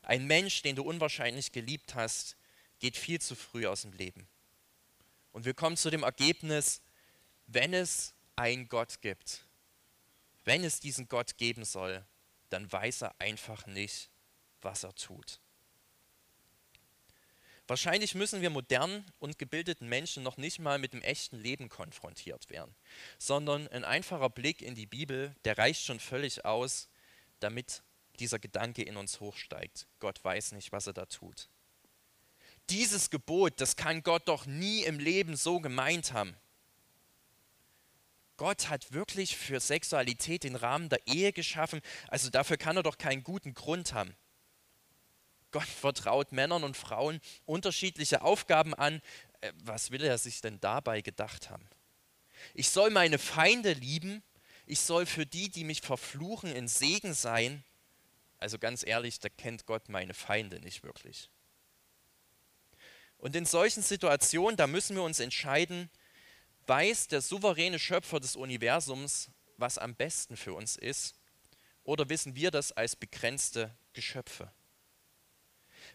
Ein 0.01 0.25
Mensch, 0.27 0.61
den 0.61 0.75
du 0.75 0.83
unwahrscheinlich 0.83 1.51
geliebt 1.51 1.95
hast, 1.95 2.35
geht 2.79 2.97
viel 2.97 3.21
zu 3.21 3.35
früh 3.35 3.65
aus 3.65 3.83
dem 3.83 3.93
Leben. 3.93 4.27
Und 5.35 5.43
wir 5.43 5.53
kommen 5.53 5.75
zu 5.75 5.89
dem 5.89 6.03
Ergebnis, 6.03 6.81
wenn 7.47 7.73
es 7.73 8.13
einen 8.37 8.69
Gott 8.69 9.01
gibt, 9.01 9.45
wenn 10.45 10.63
es 10.63 10.79
diesen 10.79 11.09
Gott 11.09 11.35
geben 11.35 11.65
soll, 11.65 12.05
dann 12.51 12.71
weiß 12.71 13.01
er 13.01 13.19
einfach 13.19 13.65
nicht, 13.65 14.09
was 14.61 14.85
er 14.85 14.95
tut. 14.95 15.41
Wahrscheinlich 17.67 18.15
müssen 18.15 18.41
wir 18.41 18.49
modernen 18.49 19.03
und 19.19 19.37
gebildeten 19.37 19.89
Menschen 19.89 20.23
noch 20.23 20.37
nicht 20.37 20.59
mal 20.59 20.79
mit 20.79 20.93
dem 20.93 21.01
echten 21.01 21.35
Leben 21.37 21.67
konfrontiert 21.67 22.49
werden, 22.49 22.73
sondern 23.17 23.67
ein 23.67 23.83
einfacher 23.83 24.29
Blick 24.29 24.61
in 24.61 24.73
die 24.73 24.85
Bibel, 24.85 25.35
der 25.43 25.57
reicht 25.57 25.83
schon 25.83 25.99
völlig 25.99 26.45
aus, 26.45 26.87
damit 27.41 27.83
dieser 28.19 28.39
Gedanke 28.39 28.83
in 28.83 28.95
uns 28.95 29.19
hochsteigt. 29.19 29.85
Gott 29.99 30.23
weiß 30.23 30.53
nicht, 30.53 30.71
was 30.71 30.87
er 30.87 30.93
da 30.93 31.05
tut. 31.07 31.49
Dieses 32.69 33.09
Gebot, 33.09 33.61
das 33.61 33.75
kann 33.75 34.03
Gott 34.03 34.27
doch 34.27 34.45
nie 34.45 34.83
im 34.83 34.99
Leben 34.99 35.35
so 35.35 35.59
gemeint 35.59 36.13
haben. 36.13 36.35
Gott 38.37 38.69
hat 38.69 38.91
wirklich 38.91 39.37
für 39.37 39.59
Sexualität 39.59 40.43
den 40.43 40.55
Rahmen 40.55 40.89
der 40.89 41.05
Ehe 41.07 41.31
geschaffen, 41.31 41.81
also 42.07 42.29
dafür 42.29 42.57
kann 42.57 42.75
er 42.75 42.83
doch 42.83 42.97
keinen 42.97 43.23
guten 43.23 43.53
Grund 43.53 43.93
haben. 43.93 44.15
Gott 45.51 45.63
vertraut 45.81 46.31
Männern 46.31 46.63
und 46.63 46.75
Frauen 46.75 47.21
unterschiedliche 47.45 48.21
Aufgaben 48.21 48.73
an. 48.73 49.01
Äh, 49.41 49.53
was 49.63 49.91
will 49.91 50.03
er 50.03 50.17
sich 50.17 50.41
denn 50.41 50.59
dabei 50.59 51.01
gedacht 51.01 51.49
haben? 51.49 51.67
Ich 52.53 52.69
soll 52.69 52.89
meine 52.89 53.17
Feinde 53.17 53.73
lieben, 53.73 54.21
ich 54.65 54.81
soll 54.81 55.05
für 55.05 55.25
die, 55.25 55.49
die 55.49 55.63
mich 55.63 55.81
verfluchen, 55.81 56.51
in 56.51 56.67
Segen 56.67 57.13
sein. 57.13 57.63
Also 58.37 58.59
ganz 58.59 58.85
ehrlich, 58.85 59.19
da 59.19 59.29
kennt 59.29 59.65
Gott 59.65 59.89
meine 59.89 60.13
Feinde 60.13 60.59
nicht 60.59 60.83
wirklich. 60.83 61.29
Und 63.25 63.35
in 63.35 63.47
solchen 63.47 63.81
Situationen, 63.81 64.55
da 64.55 64.67
müssen 64.67 64.95
wir 64.95 65.01
uns 65.01 65.19
entscheiden, 65.19 65.89
weiß 66.67 67.07
der 67.07 67.21
souveräne 67.21 67.79
Schöpfer 67.79 68.19
des 68.19 68.35
Universums, 68.35 69.31
was 69.57 69.79
am 69.79 69.95
besten 69.95 70.37
für 70.37 70.53
uns 70.53 70.75
ist, 70.75 71.15
oder 71.83 72.07
wissen 72.09 72.35
wir 72.35 72.51
das 72.51 72.71
als 72.71 72.95
begrenzte 72.95 73.75
Geschöpfe? 73.93 74.51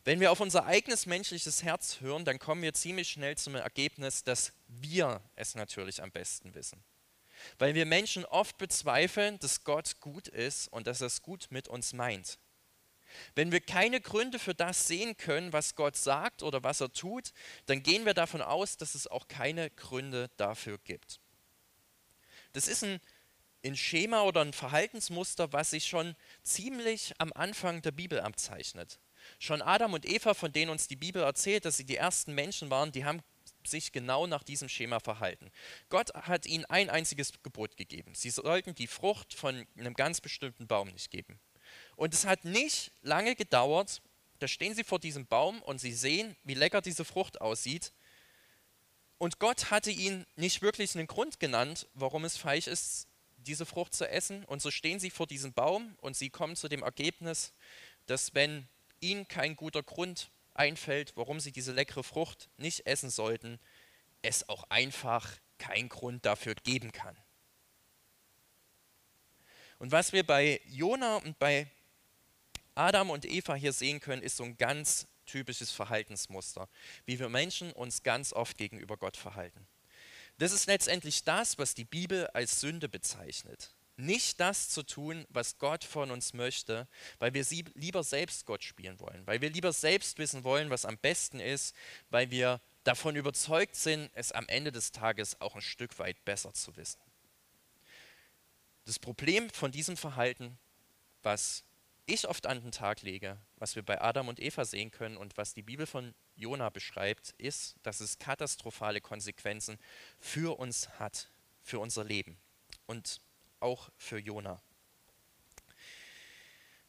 Wenn 0.03 0.19
wir 0.19 0.33
auf 0.33 0.41
unser 0.41 0.67
eigenes 0.67 1.07
menschliches 1.07 1.63
Herz 1.63 2.01
hören, 2.01 2.25
dann 2.25 2.41
kommen 2.41 2.63
wir 2.63 2.75
ziemlich 2.75 3.11
schnell 3.11 3.39
zum 3.39 3.55
Ergebnis, 3.55 4.25
dass 4.25 4.53
wir 4.67 5.23
es 5.37 5.55
natürlich 5.55 6.03
am 6.03 6.11
besten 6.11 6.57
wissen. 6.57 6.83
Weil 7.61 7.77
wir 7.77 7.87
Menschen 7.87 8.25
oft 8.25 8.59
bezweifeln, 8.59 9.39
dass 9.39 9.63
Gott 9.63 10.01
gut 10.01 10.27
ist 10.27 10.67
und 10.67 10.89
dass 10.89 11.01
er 11.01 11.07
es 11.07 11.23
gut 11.23 11.47
mit 11.51 11.69
uns 11.69 11.93
meint. 11.93 12.41
Wenn 13.35 13.52
wir 13.52 13.61
keine 13.61 14.00
Gründe 14.00 14.38
für 14.38 14.55
das 14.55 14.87
sehen 14.87 15.17
können, 15.17 15.52
was 15.52 15.75
Gott 15.75 15.97
sagt 15.97 16.43
oder 16.43 16.62
was 16.62 16.81
er 16.81 16.93
tut, 16.93 17.33
dann 17.67 17.83
gehen 17.83 18.05
wir 18.05 18.14
davon 18.14 18.43
aus, 18.43 18.76
dass 18.76 18.95
es 18.95 19.07
auch 19.07 19.29
keine 19.29 19.71
Gründe 19.71 20.31
dafür 20.37 20.79
gibt. 20.79 21.21
Das 22.52 22.69
ist 22.69 22.83
ein, 22.85 23.00
ein 23.64 23.76
Schema 23.76 24.23
oder 24.23 24.40
ein 24.40 24.52
Verhaltensmuster, 24.52 25.52
was 25.52 25.71
sich 25.71 25.87
schon 25.87 26.17
ziemlich 26.43 27.12
am 27.19 27.33
Anfang 27.33 27.83
der 27.83 27.93
Bibel 27.93 28.21
abzeichnet. 28.21 28.99
Schon 29.38 29.62
Adam 29.62 29.93
und 29.93 30.07
Eva, 30.07 30.35
von 30.35 30.52
denen 30.52 30.71
uns 30.71 30.88
die 30.88 30.97
Bibel 30.97 31.23
erzählt, 31.23 31.64
dass 31.64 31.76
sie 31.76 31.85
die 31.85 31.97
ersten 31.97 32.35
Menschen 32.35 32.71
waren, 32.71 32.90
die 32.93 33.05
haben 33.05 33.23
sich 33.67 33.93
genau 33.93 34.26
nach 34.26 34.43
diesem 34.43 34.69
Schema 34.69 35.00
verhalten. 35.00 35.50
Gott 35.88 36.14
hat 36.14 36.47
ihnen 36.47 36.64
ein 36.67 36.88
einziges 36.88 37.33
Gebot 37.43 37.76
gegeben. 37.76 38.14
Sie 38.14 38.31
sollten 38.31 38.75
die 38.75 38.87
Frucht 38.87 39.35
von 39.35 39.67
einem 39.76 39.95
ganz 39.95 40.21
bestimmten 40.21 40.67
Baum 40.67 40.88
nicht 40.88 41.11
geben. 41.11 41.38
Und 42.00 42.14
es 42.14 42.25
hat 42.25 42.47
nicht 42.47 42.92
lange 43.02 43.37
gedauert, 43.37 44.00
da 44.38 44.49
stehen 44.49 44.75
sie 44.75 44.85
vor 44.85 44.99
diesem 44.99 45.26
Baum 45.26 45.61
und 45.61 45.83
sie 45.83 45.92
sehen, 45.92 46.35
wie 46.45 46.54
lecker 46.54 46.80
diese 46.80 47.04
Frucht 47.04 47.42
aussieht. 47.42 47.92
Und 49.19 49.38
Gott 49.38 49.71
hatte 49.71 49.90
ihnen 49.90 50.25
nicht 50.35 50.62
wirklich 50.62 50.95
einen 50.95 51.07
Grund 51.07 51.40
genannt, 51.40 51.88
warum 51.92 52.25
es 52.25 52.38
falsch 52.38 52.69
ist, 52.69 53.07
diese 53.37 53.66
Frucht 53.66 53.92
zu 53.92 54.09
essen. 54.09 54.47
Und 54.47 54.62
so 54.62 54.71
stehen 54.71 54.99
sie 54.99 55.11
vor 55.11 55.26
diesem 55.26 55.52
Baum 55.52 55.95
und 56.00 56.16
sie 56.16 56.30
kommen 56.30 56.57
zu 56.57 56.69
dem 56.69 56.83
Ergebnis, 56.83 57.52
dass 58.07 58.33
wenn 58.33 58.66
ihnen 59.00 59.28
kein 59.28 59.54
guter 59.54 59.83
Grund 59.83 60.30
einfällt, 60.54 61.12
warum 61.16 61.38
sie 61.38 61.52
diese 61.52 61.73
leckere 61.73 62.02
Frucht 62.02 62.49
nicht 62.57 62.87
essen 62.87 63.11
sollten, 63.11 63.61
es 64.23 64.49
auch 64.49 64.64
einfach 64.71 65.30
keinen 65.59 65.90
Grund 65.90 66.25
dafür 66.25 66.54
geben 66.54 66.92
kann. 66.92 67.19
Und 69.78 69.92
was 69.92 70.14
wir 70.14 70.25
bei 70.25 70.62
Jona 70.64 71.16
und 71.16 71.38
bei 71.38 71.71
Adam 72.75 73.11
und 73.11 73.25
Eva 73.25 73.55
hier 73.55 73.73
sehen 73.73 74.00
können, 74.00 74.23
ist 74.23 74.37
so 74.37 74.45
ein 74.45 74.57
ganz 74.57 75.07
typisches 75.27 75.71
Verhaltensmuster, 75.71 76.69
wie 77.07 77.19
wir 77.19 77.29
Menschen 77.29 77.73
uns 77.73 78.03
ganz 78.03 78.33
oft 78.33 78.59
gegenüber 78.59 78.97
Gott 78.97 79.17
verhalten. 79.17 79.67
Das 80.39 80.53
ist 80.53 80.67
letztendlich 80.67 81.25
das, 81.25 81.59
was 81.59 81.75
die 81.75 81.85
Bibel 81.85 82.27
als 82.29 82.61
Sünde 82.61 82.89
bezeichnet 82.89 83.75
nicht 84.00 84.41
das 84.41 84.69
zu 84.69 84.83
tun, 84.83 85.27
was 85.29 85.59
Gott 85.59 85.85
von 85.85 86.11
uns 86.11 86.33
möchte, 86.33 86.89
weil 87.19 87.35
wir 87.35 87.45
lieber 87.75 88.03
selbst 88.03 88.47
Gott 88.47 88.65
spielen 88.65 88.99
wollen, 89.00 89.27
weil 89.27 89.41
wir 89.41 89.50
lieber 89.50 89.73
selbst 89.73 90.19
wissen 90.19 90.45
wollen, 90.45 90.71
was 90.71 90.85
am 90.85 90.99
besten 90.99 91.41
ist, 91.41 91.75
weil 92.11 92.31
wir 92.31 92.61
davon 92.85 93.17
überzeugt 93.17 93.77
sind, 93.77 94.11
es 94.15 94.33
am 94.33 94.49
Ende 94.49 94.73
des 94.73 94.93
Tages 94.93 95.41
auch 95.41 95.55
ein 95.55 95.62
Stück 95.62 95.99
weit 95.99 96.25
besser 96.25 96.53
zu 96.55 96.77
wissen. 96.77 97.00
Das 98.87 98.99
Problem 98.99 99.50
von 99.50 99.71
diesem 99.71 99.97
Verhalten, 99.97 100.59
was 101.23 101.65
ich 102.11 102.29
oft 102.29 102.47
an 102.47 102.61
den 102.61 102.73
Tag 102.73 103.02
lege, 103.02 103.38
was 103.57 103.76
wir 103.76 103.83
bei 103.83 104.00
Adam 104.00 104.29
und 104.29 104.40
Eva 104.40 104.64
sehen 104.64 104.90
können 104.90 105.17
und 105.17 105.37
was 105.37 105.55
die 105.55 105.62
Bibel 105.62 105.87
von 105.87 106.14
Jona 106.37 106.71
beschreibt, 106.71 107.35
ist, 107.38 107.76
dass 107.83 108.00
es 108.00 108.19
katastrophale 108.19 109.00
Konsequenzen 109.00 109.79
für 110.19 110.59
uns 110.59 110.88
hat, 110.99 111.31
für 111.62 111.79
unser 111.79 112.05
Leben. 112.05 112.38
Und 112.87 113.21
auch 113.61 113.90
für 113.97 114.19
Jona. 114.19 114.61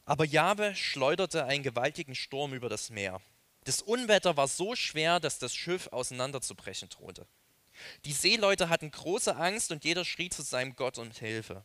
Aber 0.06 0.25
Jahwe 0.25 0.75
schleuderte 0.75 1.46
einen 1.46 1.63
gewaltigen 1.63 2.16
Sturm 2.16 2.54
über 2.54 2.70
das 2.70 2.90
Meer. 2.90 3.22
Das 3.66 3.82
Unwetter 3.82 4.36
war 4.38 4.48
so 4.48 4.75
schwer, 4.75 5.20
dass 5.20 5.38
das 5.38 5.54
Schiff 5.54 5.88
auseinanderzubrechen 5.88 6.90
drohte. 6.90 7.28
Die 8.06 8.13
Seeleute 8.13 8.70
hatten 8.70 8.92
große 8.92 9.36
Angst 9.36 9.72
und 9.72 9.84
jeder 9.84 10.04
schrie 10.04 10.30
zu 10.30 10.42
seinem 10.42 10.75
Gott 10.75 10.98
um 10.98 11.12
Hilfe. 11.12 11.63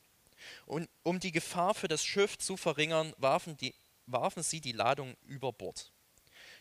Und 0.67 0.89
um 1.03 1.21
die 1.21 1.33
Gefahr 1.33 1.75
für 1.75 1.89
das 1.89 2.05
Schiff 2.05 2.39
zu 2.39 2.57
verringern, 2.57 3.15
warfen, 3.19 3.57
die, 3.57 3.75
warfen 4.07 4.43
sie 4.43 4.61
die 4.61 4.73
Ladung 4.73 5.17
über 5.25 5.53
Bord. 5.53 5.93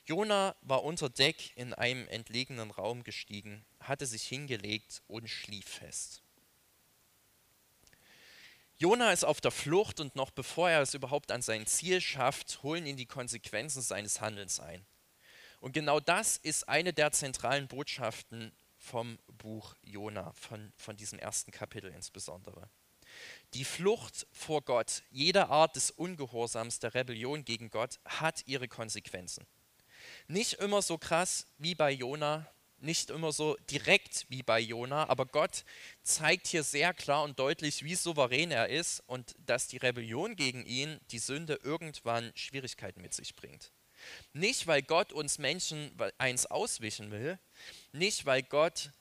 Jona 0.05 0.55
war 0.61 0.83
unter 0.83 1.09
Deck 1.09 1.51
in 1.55 1.73
einem 1.73 2.07
entlegenen 2.09 2.71
Raum 2.71 3.03
gestiegen, 3.03 3.65
hatte 3.79 4.05
sich 4.05 4.23
hingelegt 4.27 5.01
und 5.07 5.27
schlief 5.27 5.67
fest. 5.67 6.21
Jona 8.77 9.13
ist 9.13 9.23
auf 9.23 9.39
der 9.39 9.51
Flucht 9.51 9.99
und 9.99 10.15
noch 10.15 10.31
bevor 10.31 10.69
er 10.69 10.81
es 10.81 10.93
überhaupt 10.93 11.31
an 11.31 11.41
sein 11.41 11.65
Ziel 11.65 12.01
schafft, 12.01 12.61
holen 12.61 12.85
ihn 12.85 12.97
die 12.97 13.05
Konsequenzen 13.05 13.81
seines 13.81 14.19
Handelns 14.19 14.59
ein. 14.59 14.85
Und 15.61 15.71
genau 15.71 15.99
das 15.99 16.37
ist 16.37 16.67
eine 16.67 16.93
der 16.93 17.11
zentralen 17.11 17.67
Botschaften 17.67 18.51
vom 18.77 19.17
Buch 19.27 19.75
Jona, 19.81 20.33
von, 20.33 20.71
von 20.77 20.97
diesem 20.97 21.17
ersten 21.17 21.51
Kapitel 21.51 21.89
insbesondere. 21.89 22.69
Die 23.53 23.65
Flucht 23.65 24.27
vor 24.31 24.61
Gott, 24.61 25.03
jede 25.11 25.49
Art 25.49 25.75
des 25.75 25.91
Ungehorsams, 25.91 26.79
der 26.79 26.93
Rebellion 26.93 27.45
gegen 27.45 27.69
Gott, 27.69 27.99
hat 28.05 28.43
ihre 28.47 28.67
Konsequenzen. 28.67 29.45
Nicht 30.27 30.53
immer 30.53 30.81
so 30.81 30.97
krass 30.97 31.47
wie 31.57 31.75
bei 31.75 31.91
Jona, 31.91 32.47
nicht 32.77 33.09
immer 33.09 33.31
so 33.31 33.55
direkt 33.71 34.25
wie 34.29 34.43
bei 34.43 34.59
Jona, 34.59 35.07
aber 35.09 35.25
Gott 35.25 35.63
zeigt 36.03 36.47
hier 36.47 36.63
sehr 36.63 36.93
klar 36.93 37.23
und 37.23 37.39
deutlich, 37.39 37.83
wie 37.83 37.95
souverän 37.95 38.51
er 38.51 38.69
ist 38.69 39.01
und 39.07 39.35
dass 39.39 39.67
die 39.67 39.77
Rebellion 39.77 40.35
gegen 40.35 40.65
ihn, 40.65 40.99
die 41.11 41.19
Sünde, 41.19 41.59
irgendwann 41.63 42.31
Schwierigkeiten 42.35 43.01
mit 43.01 43.13
sich 43.13 43.35
bringt. 43.35 43.71
Nicht, 44.33 44.67
weil 44.67 44.81
Gott 44.81 45.13
uns 45.13 45.39
Menschen 45.39 45.97
eins 46.17 46.45
auswischen 46.45 47.11
will, 47.11 47.39
nicht, 47.91 48.25
weil 48.25 48.43
Gott 48.43 48.91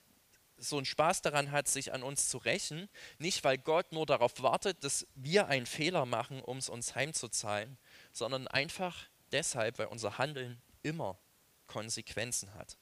so 0.68 0.76
einen 0.76 0.86
Spaß 0.86 1.22
daran 1.22 1.50
hat, 1.50 1.68
sich 1.68 1.92
an 1.92 2.02
uns 2.02 2.28
zu 2.28 2.38
rächen, 2.38 2.88
nicht, 3.18 3.44
weil 3.44 3.58
Gott 3.58 3.92
nur 3.92 4.06
darauf 4.06 4.42
wartet, 4.42 4.82
dass 4.84 5.06
wir 5.14 5.48
einen 5.48 5.66
Fehler 5.66 6.06
machen, 6.06 6.40
um 6.40 6.58
es 6.58 6.68
uns 6.68 6.94
heimzuzahlen, 6.94 7.78
sondern 8.12 8.48
einfach 8.48 9.06
deshalb, 9.32 9.78
weil 9.78 9.86
unser 9.86 10.18
Handeln 10.18 10.60
immer 10.82 11.18
Konsequenzen 11.66 12.52
hat. 12.54 12.76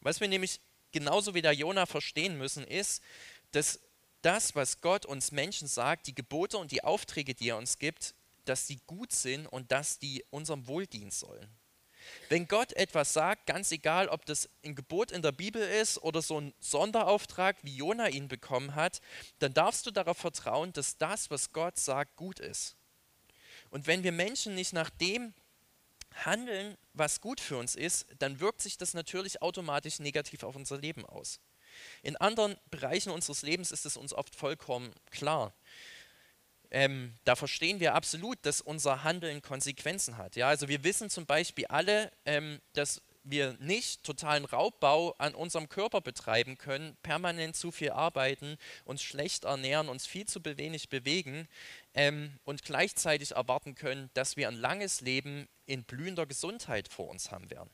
Was 0.00 0.20
wir 0.20 0.28
nämlich 0.28 0.60
genauso 0.92 1.34
wie 1.34 1.42
der 1.42 1.52
Jona 1.52 1.86
verstehen 1.86 2.38
müssen, 2.38 2.64
ist, 2.64 3.02
dass 3.52 3.80
das, 4.22 4.54
was 4.54 4.80
Gott 4.80 5.06
uns 5.06 5.32
Menschen 5.32 5.68
sagt, 5.68 6.06
die 6.06 6.14
Gebote 6.14 6.58
und 6.58 6.72
die 6.72 6.84
Aufträge, 6.84 7.34
die 7.34 7.50
er 7.50 7.56
uns 7.56 7.78
gibt, 7.78 8.14
dass 8.44 8.66
die 8.66 8.80
gut 8.86 9.12
sind 9.12 9.46
und 9.46 9.70
dass 9.70 9.98
die 9.98 10.24
unserem 10.30 10.66
Wohl 10.66 10.86
dienen 10.86 11.10
sollen. 11.10 11.48
Wenn 12.28 12.46
Gott 12.48 12.72
etwas 12.74 13.12
sagt, 13.12 13.46
ganz 13.46 13.70
egal, 13.72 14.08
ob 14.08 14.26
das 14.26 14.48
ein 14.64 14.74
Gebot 14.74 15.10
in 15.10 15.22
der 15.22 15.32
Bibel 15.32 15.62
ist 15.62 15.98
oder 15.98 16.22
so 16.22 16.40
ein 16.40 16.54
Sonderauftrag, 16.60 17.56
wie 17.62 17.76
Jona 17.76 18.08
ihn 18.08 18.28
bekommen 18.28 18.74
hat, 18.74 19.00
dann 19.38 19.54
darfst 19.54 19.86
du 19.86 19.90
darauf 19.90 20.18
vertrauen, 20.18 20.72
dass 20.72 20.98
das, 20.98 21.30
was 21.30 21.52
Gott 21.52 21.78
sagt, 21.78 22.16
gut 22.16 22.38
ist. 22.40 22.76
Und 23.70 23.86
wenn 23.86 24.02
wir 24.02 24.12
Menschen 24.12 24.54
nicht 24.54 24.72
nach 24.72 24.90
dem 24.90 25.34
handeln, 26.24 26.76
was 26.94 27.20
gut 27.20 27.40
für 27.40 27.56
uns 27.56 27.74
ist, 27.74 28.06
dann 28.18 28.40
wirkt 28.40 28.60
sich 28.60 28.76
das 28.76 28.94
natürlich 28.94 29.42
automatisch 29.42 29.98
negativ 29.98 30.42
auf 30.42 30.56
unser 30.56 30.78
Leben 30.78 31.04
aus. 31.06 31.40
In 32.02 32.16
anderen 32.16 32.56
Bereichen 32.70 33.10
unseres 33.10 33.42
Lebens 33.42 33.70
ist 33.70 33.86
es 33.86 33.96
uns 33.96 34.12
oft 34.12 34.34
vollkommen 34.34 34.92
klar. 35.10 35.54
Ähm, 36.70 37.14
da 37.24 37.34
verstehen 37.34 37.80
wir 37.80 37.94
absolut, 37.94 38.38
dass 38.42 38.60
unser 38.60 39.02
Handeln 39.02 39.40
Konsequenzen 39.40 40.18
hat. 40.18 40.36
Ja, 40.36 40.48
also 40.48 40.68
wir 40.68 40.84
wissen 40.84 41.08
zum 41.08 41.24
Beispiel 41.24 41.66
alle, 41.66 42.12
ähm, 42.26 42.60
dass 42.74 43.02
wir 43.30 43.56
nicht 43.60 44.04
totalen 44.04 44.44
Raubbau 44.44 45.14
an 45.18 45.34
unserem 45.34 45.68
Körper 45.68 46.00
betreiben 46.00 46.58
können, 46.58 46.96
permanent 47.02 47.56
zu 47.56 47.70
viel 47.70 47.90
arbeiten, 47.90 48.56
uns 48.84 49.02
schlecht 49.02 49.44
ernähren, 49.44 49.88
uns 49.88 50.06
viel 50.06 50.26
zu 50.26 50.44
wenig 50.44 50.88
bewegen 50.88 51.48
ähm, 51.94 52.38
und 52.44 52.62
gleichzeitig 52.62 53.32
erwarten 53.32 53.74
können, 53.74 54.10
dass 54.14 54.36
wir 54.36 54.48
ein 54.48 54.56
langes 54.56 55.00
Leben 55.00 55.48
in 55.66 55.84
blühender 55.84 56.26
Gesundheit 56.26 56.88
vor 56.88 57.08
uns 57.08 57.30
haben 57.30 57.50
werden. 57.50 57.70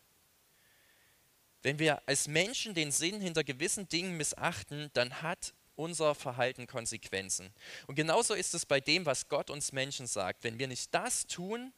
Wenn 1.62 1.78
wir 1.78 2.02
als 2.06 2.28
Menschen 2.28 2.74
den 2.74 2.90
Sinn 2.90 3.20
hinter 3.20 3.42
gewissen 3.42 3.88
Dingen 3.88 4.16
missachten, 4.16 4.90
dann 4.92 5.22
hat 5.22 5.54
unser 5.76 6.14
Verhalten 6.14 6.66
Konsequenzen. 6.66 7.52
Und 7.86 7.94
genauso 7.94 8.34
ist 8.34 8.54
es 8.54 8.66
bei 8.66 8.80
dem, 8.80 9.06
was 9.06 9.28
Gott 9.28 9.50
uns 9.50 9.72
Menschen 9.72 10.06
sagt. 10.06 10.44
Wenn 10.44 10.58
wir 10.58 10.68
nicht 10.68 10.94
das 10.94 11.26
tun, 11.26 11.72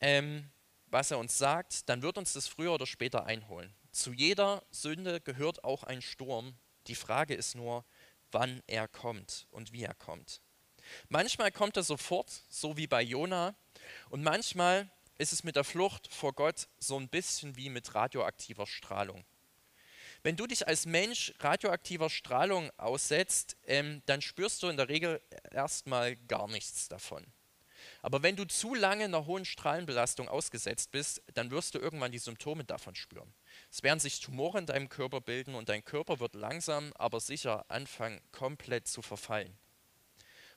ähm, 0.00 0.50
was 0.86 1.10
er 1.10 1.18
uns 1.18 1.38
sagt, 1.38 1.88
dann 1.88 2.02
wird 2.02 2.18
uns 2.18 2.32
das 2.32 2.48
früher 2.48 2.72
oder 2.72 2.86
später 2.86 3.26
einholen. 3.26 3.74
Zu 3.92 4.12
jeder 4.12 4.62
Sünde 4.70 5.20
gehört 5.20 5.64
auch 5.64 5.84
ein 5.84 6.02
Sturm. 6.02 6.54
Die 6.86 6.94
Frage 6.94 7.34
ist 7.34 7.54
nur, 7.54 7.84
wann 8.32 8.62
er 8.66 8.88
kommt 8.88 9.46
und 9.50 9.72
wie 9.72 9.82
er 9.82 9.94
kommt. 9.94 10.40
Manchmal 11.08 11.52
kommt 11.52 11.76
er 11.76 11.82
sofort, 11.82 12.30
so 12.48 12.76
wie 12.76 12.86
bei 12.86 13.02
Jona, 13.02 13.54
und 14.08 14.22
manchmal 14.22 14.90
ist 15.18 15.32
es 15.32 15.44
mit 15.44 15.56
der 15.56 15.64
Flucht 15.64 16.12
vor 16.12 16.32
Gott 16.32 16.68
so 16.78 16.98
ein 16.98 17.08
bisschen 17.08 17.56
wie 17.56 17.68
mit 17.68 17.94
radioaktiver 17.94 18.66
Strahlung. 18.66 19.24
Wenn 20.22 20.36
du 20.36 20.46
dich 20.46 20.68
als 20.68 20.84
Mensch 20.84 21.32
radioaktiver 21.40 22.10
Strahlung 22.10 22.70
aussetzt, 22.76 23.56
ähm, 23.66 24.02
dann 24.06 24.20
spürst 24.20 24.62
du 24.62 24.68
in 24.68 24.76
der 24.76 24.88
Regel 24.88 25.20
erstmal 25.50 26.16
gar 26.16 26.46
nichts 26.46 26.88
davon. 26.88 27.24
Aber 28.02 28.22
wenn 28.22 28.36
du 28.36 28.46
zu 28.46 28.74
lange 28.74 29.04
einer 29.04 29.26
hohen 29.26 29.46
Strahlenbelastung 29.46 30.28
ausgesetzt 30.28 30.90
bist, 30.90 31.22
dann 31.34 31.50
wirst 31.50 31.74
du 31.74 31.78
irgendwann 31.78 32.12
die 32.12 32.18
Symptome 32.18 32.64
davon 32.64 32.94
spüren. 32.94 33.32
Es 33.70 33.82
werden 33.82 34.00
sich 34.00 34.20
Tumore 34.20 34.58
in 34.58 34.66
deinem 34.66 34.88
Körper 34.90 35.22
bilden 35.22 35.54
und 35.54 35.68
dein 35.70 35.84
Körper 35.84 36.20
wird 36.20 36.34
langsam, 36.34 36.92
aber 36.96 37.20
sicher 37.20 37.64
anfangen, 37.68 38.20
komplett 38.32 38.88
zu 38.88 39.00
verfallen. 39.00 39.56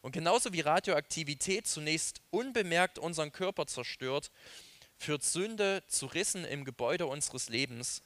Und 0.01 0.11
genauso 0.11 0.51
wie 0.51 0.59
Radioaktivität 0.59 1.65
zunächst 1.67 2.21
unbemerkt 2.29 2.99
unseren 2.99 3.31
Körper 3.31 3.67
zerstört, 3.67 4.31
führt 4.97 5.23
Sünde 5.23 5.83
zu 5.87 6.07
Rissen 6.07 6.43
im 6.43 6.65
Gebäude 6.65 7.07
unseres 7.07 7.47
Lebens, 7.47 8.01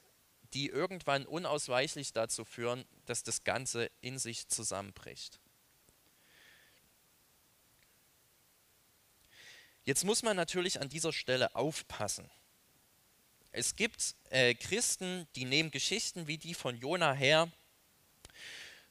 die 0.54 0.68
irgendwann 0.68 1.25
unausweichlich 1.25 2.13
dazu 2.13 2.46
führen, 2.46 2.86
dass 3.06 3.24
das 3.24 3.44
Ganze 3.44 3.89
in 4.01 4.20
sich 4.20 4.48
zusammenbricht. 4.48 5.40
Jetzt 9.83 10.03
muss 10.03 10.22
man 10.22 10.36
natürlich 10.36 10.81
an 10.81 10.90
dieser 10.90 11.14
Stelle 11.14 11.55
aufpassen. 11.55 12.29
Es 13.51 13.75
gibt 13.75 14.16
äh, 14.29 14.53
Christen, 14.53 15.27
die 15.36 15.46
nehmen 15.46 15.72
Geschichten 15.72 16.27
wie 16.27 16.38
die 16.38 16.53
von 16.53 16.77
Jona 16.77 17.14
her 17.14 17.50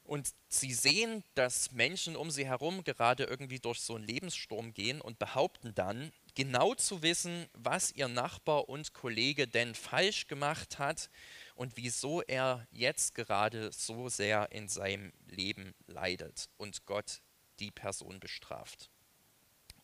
und 0.07 0.33
sie 0.47 0.73
sehen, 0.73 1.23
dass 1.35 1.71
Menschen 1.73 2.15
um 2.15 2.31
sie 2.31 2.45
herum 2.45 2.83
gerade 2.83 3.25
irgendwie 3.25 3.59
durch 3.59 3.79
so 3.79 3.95
einen 3.95 4.07
Lebenssturm 4.07 4.73
gehen 4.73 5.01
und 5.01 5.19
behaupten 5.19 5.75
dann, 5.75 6.11
genau 6.33 6.73
zu 6.75 7.01
wissen, 7.01 7.47
was 7.53 7.91
ihr 7.91 8.07
Nachbar 8.07 8.69
und 8.69 8.93
Kollege 8.93 9.47
denn 9.47 9.75
falsch 9.75 10.27
gemacht 10.27 10.79
hat 10.79 11.09
und 11.57 11.75
wieso 11.75 12.21
er 12.21 12.67
jetzt 12.71 13.15
gerade 13.15 13.71
so 13.71 14.09
sehr 14.09 14.51
in 14.51 14.69
seinem 14.69 15.11
Leben 15.25 15.73
leidet 15.87 16.49
und 16.57 16.85
Gott 16.85 17.21
die 17.59 17.71
Person 17.71 18.19
bestraft. 18.19 18.91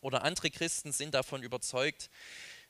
Oder 0.00 0.22
andere 0.22 0.50
Christen 0.50 0.92
sind 0.92 1.14
davon 1.14 1.42
überzeugt, 1.42 2.10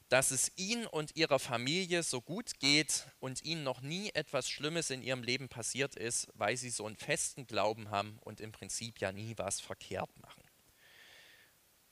dass 0.09 0.31
es 0.31 0.53
ihnen 0.57 0.87
und 0.87 1.17
ihrer 1.17 1.39
Familie 1.39 2.03
so 2.03 2.21
gut 2.21 2.59
geht 2.61 3.07
und 3.21 3.43
ihnen 3.43 3.63
noch 3.63 3.81
nie 3.81 4.11
etwas 4.15 4.49
Schlimmes 4.49 4.91
in 4.91 5.03
ihrem 5.03 5.23
Leben 5.23 5.49
passiert 5.49 5.97
ist, 5.97 6.29
weil 6.35 6.57
sie 6.57 6.71
so 6.71 6.87
einen 6.87 6.97
festen 6.97 7.47
Glauben 7.47 7.91
haben 7.91 8.19
und 8.21 8.41
im 8.41 8.53
Prinzip 8.53 9.01
ja 9.01 9.13
nie 9.13 9.35
was 9.37 9.61
verkehrt 9.61 10.11
machen. 10.21 10.43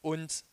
Und 0.00 0.44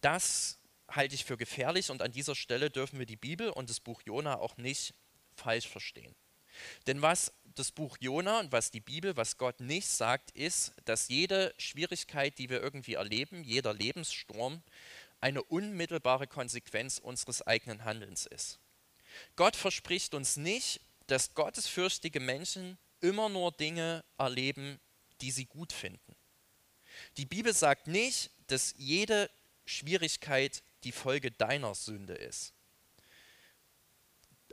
das 0.00 0.60
halte 0.88 1.14
ich 1.14 1.24
für 1.24 1.36
gefährlich 1.36 1.90
und 1.90 2.00
an 2.00 2.12
dieser 2.12 2.34
Stelle 2.34 2.70
dürfen 2.70 2.98
wir 2.98 3.06
die 3.06 3.16
Bibel 3.16 3.50
und 3.50 3.68
das 3.68 3.80
Buch 3.80 4.02
Jona 4.02 4.38
auch 4.38 4.56
nicht 4.56 4.94
falsch 5.36 5.68
verstehen. 5.68 6.14
Denn 6.86 7.02
was 7.02 7.32
das 7.54 7.72
Buch 7.72 7.96
Jona 8.00 8.40
und 8.40 8.52
was 8.52 8.70
die 8.70 8.80
Bibel, 8.80 9.16
was 9.16 9.38
Gott 9.38 9.60
nicht 9.60 9.88
sagt, 9.88 10.30
ist, 10.32 10.72
dass 10.84 11.08
jede 11.08 11.54
Schwierigkeit, 11.58 12.38
die 12.38 12.50
wir 12.50 12.62
irgendwie 12.62 12.94
erleben, 12.94 13.42
jeder 13.44 13.72
Lebenssturm, 13.72 14.62
eine 15.20 15.42
unmittelbare 15.42 16.26
Konsequenz 16.26 16.98
unseres 16.98 17.42
eigenen 17.42 17.84
Handelns 17.84 18.26
ist. 18.26 18.58
Gott 19.34 19.56
verspricht 19.56 20.14
uns 20.14 20.36
nicht, 20.36 20.80
dass 21.06 21.34
gottesfürchtige 21.34 22.20
Menschen 22.20 22.78
immer 23.00 23.28
nur 23.28 23.52
Dinge 23.52 24.04
erleben, 24.18 24.78
die 25.20 25.30
sie 25.30 25.46
gut 25.46 25.72
finden. 25.72 26.16
Die 27.16 27.26
Bibel 27.26 27.54
sagt 27.54 27.86
nicht, 27.86 28.30
dass 28.48 28.74
jede 28.76 29.30
Schwierigkeit 29.64 30.62
die 30.84 30.92
Folge 30.92 31.30
deiner 31.30 31.74
Sünde 31.74 32.14
ist. 32.14 32.52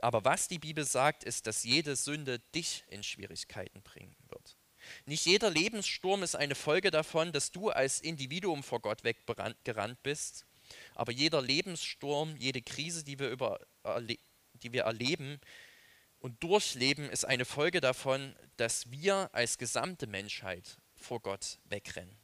Aber 0.04 0.22
was 0.22 0.48
die 0.48 0.58
Bibel 0.58 0.84
sagt, 0.84 1.24
ist, 1.24 1.46
dass 1.46 1.64
jede 1.64 1.96
Sünde 1.96 2.38
dich 2.54 2.84
in 2.88 3.02
Schwierigkeiten 3.02 3.80
bringen 3.80 4.14
wird. 4.28 4.58
Nicht 5.06 5.24
jeder 5.24 5.48
Lebenssturm 5.48 6.22
ist 6.22 6.36
eine 6.36 6.54
Folge 6.54 6.90
davon, 6.90 7.32
dass 7.32 7.52
du 7.52 7.70
als 7.70 8.00
Individuum 8.00 8.62
vor 8.62 8.80
Gott 8.80 9.02
weggerannt 9.02 10.02
bist, 10.02 10.44
aber 10.94 11.10
jeder 11.10 11.40
Lebenssturm, 11.40 12.36
jede 12.36 12.60
Krise, 12.60 13.02
die 13.02 13.18
wir, 13.18 13.30
über, 13.30 13.58
die 14.52 14.74
wir 14.74 14.82
erleben 14.82 15.40
und 16.18 16.42
durchleben, 16.42 17.08
ist 17.08 17.24
eine 17.24 17.46
Folge 17.46 17.80
davon, 17.80 18.36
dass 18.58 18.90
wir 18.90 19.30
als 19.32 19.56
gesamte 19.56 20.06
Menschheit 20.06 20.76
vor 20.96 21.20
Gott 21.20 21.60
wegrennen. 21.64 22.18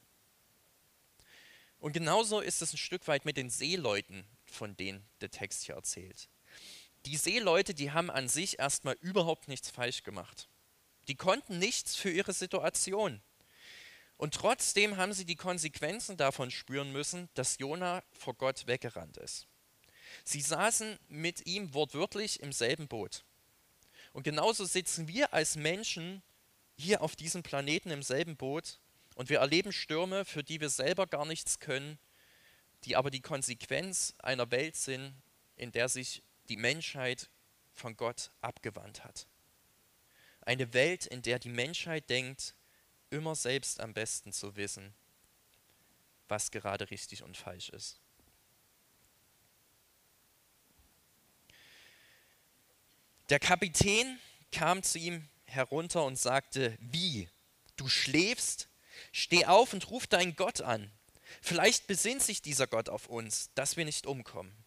Und 1.78 1.94
genauso 1.94 2.40
ist 2.40 2.60
es 2.60 2.74
ein 2.74 2.76
Stück 2.76 3.08
weit 3.08 3.24
mit 3.24 3.38
den 3.38 3.48
Seeleuten, 3.48 4.26
von 4.44 4.76
denen 4.76 5.02
der 5.22 5.30
Text 5.30 5.64
hier 5.64 5.76
erzählt. 5.76 6.28
Die 7.06 7.16
Seeleute, 7.16 7.74
die 7.74 7.92
haben 7.92 8.10
an 8.10 8.28
sich 8.28 8.58
erstmal 8.58 8.96
überhaupt 9.00 9.48
nichts 9.48 9.70
falsch 9.70 10.02
gemacht. 10.02 10.48
Die 11.08 11.16
konnten 11.16 11.58
nichts 11.58 11.96
für 11.96 12.10
ihre 12.10 12.32
Situation. 12.32 13.22
Und 14.16 14.34
trotzdem 14.34 14.98
haben 14.98 15.14
sie 15.14 15.24
die 15.24 15.36
Konsequenzen 15.36 16.18
davon 16.18 16.50
spüren 16.50 16.92
müssen, 16.92 17.30
dass 17.34 17.58
Jona 17.58 18.02
vor 18.12 18.34
Gott 18.34 18.66
weggerannt 18.66 19.16
ist. 19.16 19.46
Sie 20.24 20.42
saßen 20.42 20.98
mit 21.08 21.46
ihm 21.46 21.72
wortwörtlich 21.72 22.40
im 22.40 22.52
selben 22.52 22.86
Boot. 22.86 23.24
Und 24.12 24.24
genauso 24.24 24.64
sitzen 24.64 25.08
wir 25.08 25.32
als 25.32 25.56
Menschen 25.56 26.22
hier 26.76 27.00
auf 27.00 27.16
diesem 27.16 27.42
Planeten 27.42 27.90
im 27.90 28.02
selben 28.02 28.36
Boot 28.36 28.78
und 29.14 29.28
wir 29.28 29.38
erleben 29.38 29.72
Stürme, 29.72 30.24
für 30.24 30.42
die 30.42 30.60
wir 30.60 30.70
selber 30.70 31.06
gar 31.06 31.24
nichts 31.24 31.58
können, 31.58 31.98
die 32.84 32.96
aber 32.96 33.10
die 33.10 33.20
Konsequenz 33.20 34.14
einer 34.18 34.50
Welt 34.50 34.76
sind, 34.76 35.14
in 35.56 35.72
der 35.72 35.88
sich 35.88 36.22
die 36.50 36.56
Menschheit 36.56 37.30
von 37.72 37.96
Gott 37.96 38.30
abgewandt 38.42 39.04
hat. 39.04 39.26
Eine 40.42 40.74
Welt, 40.74 41.06
in 41.06 41.22
der 41.22 41.38
die 41.38 41.48
Menschheit 41.48 42.10
denkt, 42.10 42.54
immer 43.08 43.34
selbst 43.34 43.80
am 43.80 43.94
besten 43.94 44.32
zu 44.32 44.56
wissen, 44.56 44.94
was 46.28 46.50
gerade 46.50 46.90
richtig 46.90 47.22
und 47.22 47.36
falsch 47.36 47.70
ist. 47.70 48.00
Der 53.28 53.38
Kapitän 53.38 54.18
kam 54.50 54.82
zu 54.82 54.98
ihm 54.98 55.28
herunter 55.44 56.04
und 56.04 56.18
sagte, 56.18 56.76
wie, 56.80 57.28
du 57.76 57.88
schläfst? 57.88 58.68
Steh 59.12 59.46
auf 59.46 59.72
und 59.72 59.88
ruf 59.90 60.08
deinen 60.08 60.34
Gott 60.34 60.60
an. 60.62 60.90
Vielleicht 61.40 61.86
besinnt 61.86 62.22
sich 62.22 62.42
dieser 62.42 62.66
Gott 62.66 62.88
auf 62.88 63.06
uns, 63.06 63.50
dass 63.54 63.76
wir 63.76 63.84
nicht 63.84 64.06
umkommen. 64.06 64.64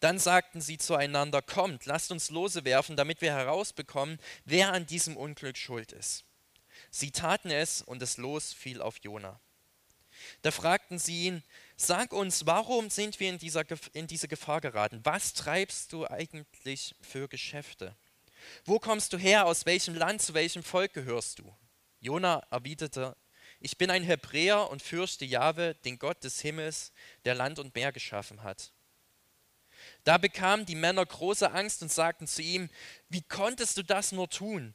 Dann 0.00 0.18
sagten 0.18 0.60
sie 0.60 0.78
zueinander, 0.78 1.42
kommt, 1.42 1.84
lasst 1.86 2.10
uns 2.10 2.30
Lose 2.30 2.64
werfen, 2.64 2.96
damit 2.96 3.20
wir 3.20 3.32
herausbekommen, 3.32 4.18
wer 4.44 4.72
an 4.72 4.86
diesem 4.86 5.16
Unglück 5.16 5.56
schuld 5.56 5.92
ist. 5.92 6.24
Sie 6.90 7.10
taten 7.10 7.50
es 7.50 7.82
und 7.82 8.00
das 8.00 8.16
Los 8.16 8.52
fiel 8.52 8.80
auf 8.80 8.96
Jona. 9.02 9.38
Da 10.42 10.50
fragten 10.50 10.98
sie 10.98 11.26
ihn, 11.26 11.42
sag 11.76 12.12
uns, 12.12 12.46
warum 12.46 12.90
sind 12.90 13.20
wir 13.20 13.30
in, 13.30 13.38
dieser, 13.38 13.64
in 13.92 14.06
diese 14.06 14.28
Gefahr 14.28 14.60
geraten? 14.60 15.00
Was 15.04 15.34
treibst 15.34 15.92
du 15.92 16.06
eigentlich 16.06 16.94
für 17.00 17.28
Geschäfte? 17.28 17.94
Wo 18.64 18.78
kommst 18.78 19.12
du 19.12 19.18
her? 19.18 19.46
Aus 19.46 19.66
welchem 19.66 19.94
Land? 19.94 20.22
Zu 20.22 20.34
welchem 20.34 20.62
Volk 20.62 20.94
gehörst 20.94 21.38
du? 21.38 21.54
Jona 22.00 22.42
erwiderte, 22.50 23.16
ich 23.60 23.76
bin 23.76 23.90
ein 23.90 24.02
Hebräer 24.02 24.70
und 24.70 24.82
fürchte 24.82 25.26
Jahwe, 25.26 25.74
den 25.84 25.98
Gott 25.98 26.24
des 26.24 26.40
Himmels, 26.40 26.92
der 27.26 27.34
Land 27.34 27.58
und 27.58 27.74
Meer 27.74 27.92
geschaffen 27.92 28.42
hat. 28.42 28.72
Da 30.04 30.18
bekamen 30.18 30.66
die 30.66 30.74
Männer 30.74 31.04
große 31.04 31.50
Angst 31.52 31.82
und 31.82 31.92
sagten 31.92 32.26
zu 32.26 32.42
ihm, 32.42 32.70
wie 33.08 33.22
konntest 33.22 33.76
du 33.76 33.82
das 33.82 34.12
nur 34.12 34.28
tun? 34.28 34.74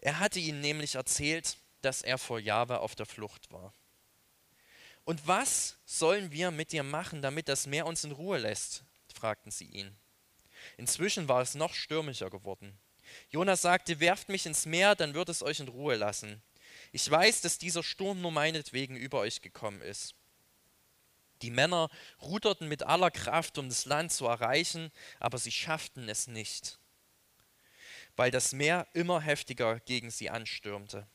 Er 0.00 0.18
hatte 0.18 0.38
ihnen 0.38 0.60
nämlich 0.60 0.94
erzählt, 0.94 1.56
dass 1.82 2.02
er 2.02 2.18
vor 2.18 2.38
Jahwe 2.40 2.80
auf 2.80 2.94
der 2.94 3.06
Flucht 3.06 3.52
war. 3.52 3.72
Und 5.04 5.26
was 5.26 5.76
sollen 5.86 6.32
wir 6.32 6.50
mit 6.50 6.72
dir 6.72 6.82
machen, 6.82 7.22
damit 7.22 7.48
das 7.48 7.66
Meer 7.66 7.86
uns 7.86 8.02
in 8.02 8.12
Ruhe 8.12 8.38
lässt? 8.38 8.82
fragten 9.14 9.52
sie 9.52 9.66
ihn. 9.66 9.96
Inzwischen 10.76 11.28
war 11.28 11.40
es 11.42 11.54
noch 11.54 11.74
stürmischer 11.74 12.28
geworden. 12.28 12.76
Jonas 13.30 13.62
sagte, 13.62 14.00
werft 14.00 14.28
mich 14.28 14.46
ins 14.46 14.66
Meer, 14.66 14.96
dann 14.96 15.14
wird 15.14 15.28
es 15.28 15.44
euch 15.44 15.60
in 15.60 15.68
Ruhe 15.68 15.94
lassen. 15.94 16.42
Ich 16.90 17.08
weiß, 17.08 17.40
dass 17.40 17.58
dieser 17.58 17.84
Sturm 17.84 18.20
nur 18.20 18.32
meinetwegen 18.32 18.96
über 18.96 19.20
euch 19.20 19.42
gekommen 19.42 19.80
ist. 19.80 20.15
Die 21.42 21.50
Männer 21.50 21.90
ruderten 22.20 22.68
mit 22.68 22.82
aller 22.82 23.10
Kraft, 23.10 23.58
um 23.58 23.68
das 23.68 23.84
Land 23.84 24.12
zu 24.12 24.26
erreichen, 24.26 24.90
aber 25.20 25.38
sie 25.38 25.52
schafften 25.52 26.08
es 26.08 26.26
nicht, 26.26 26.78
weil 28.16 28.30
das 28.30 28.52
Meer 28.52 28.86
immer 28.94 29.20
heftiger 29.20 29.80
gegen 29.80 30.10
sie 30.10 30.30
anstürmte. 30.30 31.06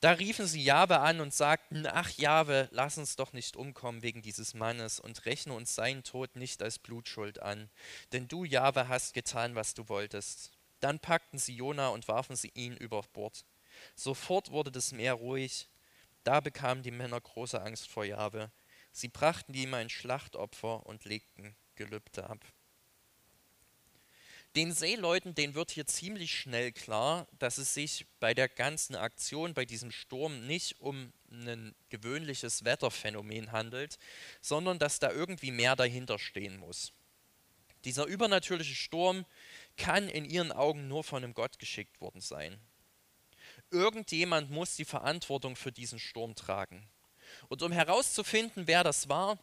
Da 0.00 0.12
riefen 0.12 0.46
sie 0.46 0.62
Jahwe 0.62 1.00
an 1.00 1.20
und 1.20 1.34
sagten, 1.34 1.86
ach 1.86 2.10
Jahwe, 2.10 2.68
lass 2.70 2.98
uns 2.98 3.16
doch 3.16 3.32
nicht 3.32 3.56
umkommen 3.56 4.02
wegen 4.02 4.22
dieses 4.22 4.54
Mannes 4.54 5.00
und 5.00 5.26
rechne 5.26 5.52
uns 5.52 5.74
seinen 5.74 6.04
Tod 6.04 6.36
nicht 6.36 6.62
als 6.62 6.78
Blutschuld 6.78 7.40
an, 7.42 7.68
denn 8.12 8.28
du, 8.28 8.44
Jahwe, 8.44 8.88
hast 8.88 9.14
getan, 9.14 9.54
was 9.54 9.74
du 9.74 9.88
wolltest. 9.88 10.52
Dann 10.80 11.00
packten 11.00 11.38
sie 11.38 11.56
Jona 11.56 11.88
und 11.88 12.08
warfen 12.08 12.36
sie 12.36 12.52
ihn 12.54 12.76
über 12.76 13.02
Bord. 13.12 13.44
Sofort 13.94 14.50
wurde 14.50 14.70
das 14.70 14.92
Meer 14.92 15.14
ruhig. 15.14 15.68
Da 16.24 16.40
bekamen 16.40 16.82
die 16.82 16.90
Männer 16.90 17.20
große 17.20 17.60
Angst 17.60 17.88
vor 17.88 18.04
Jahwe. 18.04 18.50
Sie 18.94 19.08
brachten 19.08 19.52
ihm 19.54 19.74
ein 19.74 19.90
Schlachtopfer 19.90 20.86
und 20.86 21.04
legten 21.04 21.56
Gelübde 21.74 22.30
ab. 22.30 22.44
Den 24.54 24.72
Seeleuten, 24.72 25.34
denen 25.34 25.56
wird 25.56 25.72
hier 25.72 25.84
ziemlich 25.84 26.38
schnell 26.38 26.70
klar, 26.70 27.26
dass 27.40 27.58
es 27.58 27.74
sich 27.74 28.06
bei 28.20 28.34
der 28.34 28.48
ganzen 28.48 28.94
Aktion, 28.94 29.52
bei 29.52 29.64
diesem 29.64 29.90
Sturm 29.90 30.46
nicht 30.46 30.80
um 30.80 31.12
ein 31.28 31.74
gewöhnliches 31.88 32.64
Wetterphänomen 32.64 33.50
handelt, 33.50 33.98
sondern 34.40 34.78
dass 34.78 35.00
da 35.00 35.10
irgendwie 35.10 35.50
mehr 35.50 35.74
dahinter 35.74 36.20
stehen 36.20 36.56
muss. 36.56 36.92
Dieser 37.84 38.06
übernatürliche 38.06 38.76
Sturm 38.76 39.26
kann 39.76 40.08
in 40.08 40.24
ihren 40.24 40.52
Augen 40.52 40.86
nur 40.86 41.02
von 41.02 41.24
einem 41.24 41.34
Gott 41.34 41.58
geschickt 41.58 42.00
worden 42.00 42.20
sein. 42.20 42.60
Irgendjemand 43.72 44.52
muss 44.52 44.76
die 44.76 44.84
Verantwortung 44.84 45.56
für 45.56 45.72
diesen 45.72 45.98
Sturm 45.98 46.36
tragen. 46.36 46.88
Und 47.48 47.62
um 47.62 47.72
herauszufinden, 47.72 48.66
wer 48.66 48.84
das 48.84 49.08
war, 49.08 49.38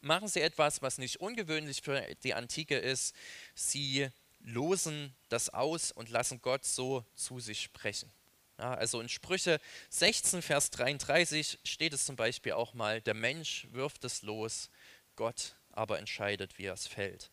machen 0.00 0.28
sie 0.28 0.40
etwas, 0.40 0.82
was 0.82 0.98
nicht 0.98 1.20
ungewöhnlich 1.20 1.82
für 1.82 2.00
die 2.22 2.34
Antike 2.34 2.78
ist. 2.78 3.14
Sie 3.54 4.08
losen 4.40 5.14
das 5.28 5.50
aus 5.50 5.92
und 5.92 6.10
lassen 6.10 6.40
Gott 6.42 6.64
so 6.64 7.04
zu 7.14 7.40
sich 7.40 7.62
sprechen. 7.62 8.10
Ja, 8.58 8.74
also 8.74 9.00
in 9.00 9.08
Sprüche 9.08 9.60
16, 9.90 10.42
Vers 10.42 10.70
33 10.70 11.58
steht 11.64 11.92
es 11.94 12.04
zum 12.04 12.16
Beispiel 12.16 12.52
auch 12.52 12.74
mal, 12.74 13.00
der 13.00 13.14
Mensch 13.14 13.66
wirft 13.72 14.04
es 14.04 14.22
los, 14.22 14.68
Gott 15.16 15.54
aber 15.70 15.98
entscheidet, 15.98 16.58
wie 16.58 16.66
es 16.66 16.86
fällt. 16.86 17.30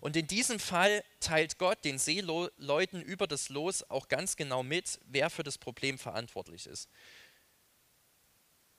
Und 0.00 0.16
in 0.16 0.26
diesem 0.26 0.60
Fall 0.60 1.04
teilt 1.18 1.58
Gott 1.58 1.84
den 1.84 1.98
Seeleuten 1.98 3.02
über 3.02 3.26
das 3.26 3.48
Los 3.48 3.88
auch 3.90 4.08
ganz 4.08 4.36
genau 4.36 4.62
mit, 4.62 5.00
wer 5.06 5.30
für 5.30 5.42
das 5.42 5.58
Problem 5.58 5.98
verantwortlich 5.98 6.66
ist. 6.66 6.88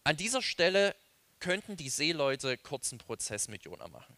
An 0.05 0.17
dieser 0.17 0.43
Stelle 0.43 0.95
könnten 1.39 1.77
die 1.77 1.89
Seeleute 1.89 2.59
kurzen 2.59 2.99
Prozess 2.99 3.47
mit 3.47 3.65
Jona 3.65 3.87
machen. 3.87 4.15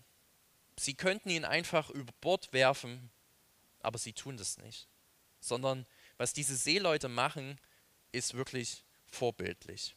Sie 0.77 0.95
könnten 0.95 1.29
ihn 1.29 1.45
einfach 1.45 1.89
über 1.89 2.11
Bord 2.19 2.51
werfen, 2.51 3.09
aber 3.79 3.97
sie 3.97 4.11
tun 4.11 4.35
das 4.35 4.57
nicht. 4.57 4.89
Sondern 5.39 5.85
was 6.17 6.33
diese 6.33 6.57
Seeleute 6.57 7.07
machen, 7.07 7.57
ist 8.11 8.33
wirklich 8.33 8.83
vorbildlich. 9.09 9.95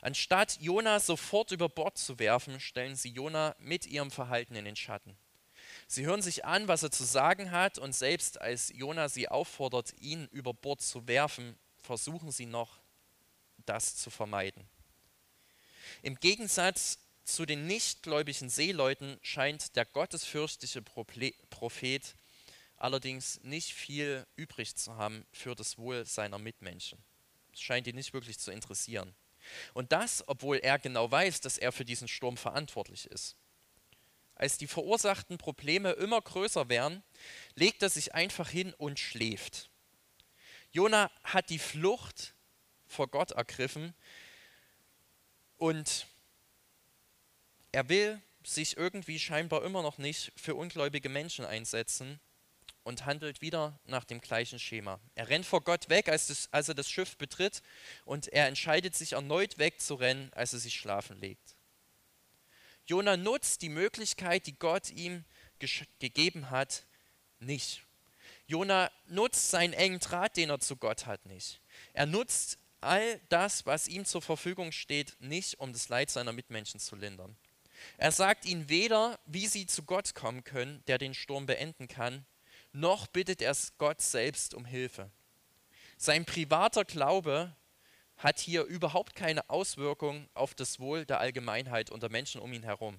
Anstatt 0.00 0.58
Jona 0.62 0.98
sofort 0.98 1.52
über 1.52 1.68
Bord 1.68 1.98
zu 1.98 2.18
werfen, 2.18 2.58
stellen 2.58 2.96
sie 2.96 3.10
Jona 3.10 3.54
mit 3.58 3.84
ihrem 3.84 4.10
Verhalten 4.10 4.54
in 4.54 4.64
den 4.64 4.76
Schatten. 4.76 5.14
Sie 5.88 6.06
hören 6.06 6.22
sich 6.22 6.46
an, 6.46 6.68
was 6.68 6.82
er 6.82 6.90
zu 6.90 7.04
sagen 7.04 7.50
hat, 7.50 7.76
und 7.78 7.94
selbst 7.94 8.40
als 8.40 8.72
Jona 8.74 9.10
sie 9.10 9.28
auffordert, 9.28 9.92
ihn 10.00 10.26
über 10.32 10.54
Bord 10.54 10.80
zu 10.80 11.06
werfen, 11.06 11.58
versuchen 11.76 12.30
sie 12.30 12.46
noch, 12.46 12.79
das 13.66 13.96
zu 13.96 14.10
vermeiden. 14.10 14.68
Im 16.02 16.16
Gegensatz 16.16 16.98
zu 17.24 17.46
den 17.46 17.66
nichtgläubigen 17.66 18.48
Seeleuten 18.48 19.18
scheint 19.22 19.76
der 19.76 19.84
gottesfürchtige 19.84 20.82
Prophet 20.82 22.14
allerdings 22.76 23.40
nicht 23.42 23.72
viel 23.72 24.26
übrig 24.36 24.74
zu 24.74 24.96
haben 24.96 25.24
für 25.32 25.54
das 25.54 25.78
Wohl 25.78 26.04
seiner 26.06 26.38
Mitmenschen. 26.38 26.98
Es 27.52 27.60
scheint 27.60 27.86
ihn 27.86 27.94
nicht 27.94 28.14
wirklich 28.14 28.38
zu 28.38 28.50
interessieren. 28.50 29.14
Und 29.74 29.92
das, 29.92 30.24
obwohl 30.26 30.58
er 30.58 30.78
genau 30.78 31.10
weiß, 31.10 31.40
dass 31.40 31.58
er 31.58 31.72
für 31.72 31.84
diesen 31.84 32.08
Sturm 32.08 32.36
verantwortlich 32.36 33.06
ist. 33.06 33.36
Als 34.34 34.56
die 34.56 34.66
verursachten 34.66 35.36
Probleme 35.36 35.92
immer 35.92 36.20
größer 36.20 36.68
werden, 36.68 37.02
legt 37.54 37.82
er 37.82 37.90
sich 37.90 38.14
einfach 38.14 38.48
hin 38.48 38.72
und 38.74 38.98
schläft. 38.98 39.68
Jona 40.72 41.10
hat 41.24 41.50
die 41.50 41.58
Flucht 41.58 42.34
vor 42.90 43.08
Gott 43.08 43.30
ergriffen 43.30 43.94
und 45.56 46.06
er 47.72 47.88
will 47.88 48.20
sich 48.42 48.76
irgendwie 48.76 49.18
scheinbar 49.18 49.64
immer 49.64 49.82
noch 49.82 49.98
nicht 49.98 50.32
für 50.36 50.54
ungläubige 50.54 51.08
Menschen 51.08 51.44
einsetzen 51.44 52.18
und 52.82 53.04
handelt 53.06 53.40
wieder 53.42 53.78
nach 53.84 54.04
dem 54.04 54.20
gleichen 54.20 54.58
Schema. 54.58 54.98
Er 55.14 55.28
rennt 55.28 55.46
vor 55.46 55.62
Gott 55.62 55.88
weg, 55.88 56.08
als, 56.08 56.26
das, 56.26 56.48
als 56.52 56.68
er 56.68 56.74
das 56.74 56.90
Schiff 56.90 57.16
betritt, 57.16 57.62
und 58.04 58.28
er 58.28 58.48
entscheidet 58.48 58.96
sich 58.96 59.12
erneut 59.12 59.58
wegzurennen, 59.58 60.32
als 60.32 60.52
er 60.52 60.58
sich 60.58 60.74
schlafen 60.74 61.20
legt. 61.20 61.56
Jona 62.86 63.16
nutzt 63.16 63.62
die 63.62 63.68
Möglichkeit, 63.68 64.46
die 64.46 64.58
Gott 64.58 64.90
ihm 64.90 65.24
gegeben 65.98 66.50
hat, 66.50 66.86
nicht. 67.38 67.82
Jona 68.46 68.90
nutzt 69.06 69.50
seinen 69.50 69.74
engen 69.74 70.00
Draht, 70.00 70.36
den 70.36 70.50
er 70.50 70.58
zu 70.58 70.76
Gott 70.76 71.06
hat, 71.06 71.24
nicht. 71.26 71.60
Er 71.92 72.06
nutzt 72.06 72.58
all 72.80 73.20
das, 73.28 73.66
was 73.66 73.88
ihm 73.88 74.04
zur 74.04 74.22
Verfügung 74.22 74.72
steht, 74.72 75.16
nicht, 75.20 75.58
um 75.60 75.72
das 75.72 75.88
Leid 75.88 76.10
seiner 76.10 76.32
Mitmenschen 76.32 76.80
zu 76.80 76.96
lindern. 76.96 77.36
Er 77.96 78.12
sagt 78.12 78.44
ihnen 78.44 78.68
weder, 78.68 79.18
wie 79.26 79.46
sie 79.46 79.66
zu 79.66 79.82
Gott 79.84 80.14
kommen 80.14 80.44
können, 80.44 80.82
der 80.86 80.98
den 80.98 81.14
Sturm 81.14 81.46
beenden 81.46 81.88
kann, 81.88 82.24
noch 82.72 83.06
bittet 83.06 83.42
er 83.42 83.56
Gott 83.78 84.00
selbst 84.00 84.54
um 84.54 84.64
Hilfe. 84.64 85.10
Sein 85.96 86.24
privater 86.24 86.84
Glaube 86.84 87.54
hat 88.16 88.38
hier 88.38 88.64
überhaupt 88.64 89.14
keine 89.14 89.48
Auswirkung 89.48 90.28
auf 90.34 90.54
das 90.54 90.78
Wohl 90.78 91.04
der 91.04 91.20
Allgemeinheit 91.20 91.90
und 91.90 92.02
der 92.02 92.10
Menschen 92.10 92.40
um 92.40 92.52
ihn 92.52 92.62
herum. 92.62 92.98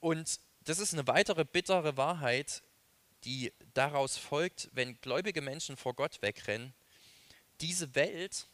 Und 0.00 0.40
das 0.60 0.78
ist 0.78 0.92
eine 0.92 1.06
weitere 1.06 1.44
bittere 1.44 1.96
Wahrheit, 1.96 2.62
die 3.24 3.52
daraus 3.74 4.16
folgt, 4.16 4.68
wenn 4.72 5.00
gläubige 5.00 5.42
Menschen 5.42 5.76
vor 5.76 5.94
Gott 5.94 6.20
wegrennen, 6.22 6.74
diese 7.62 7.94
Welt 7.94 8.48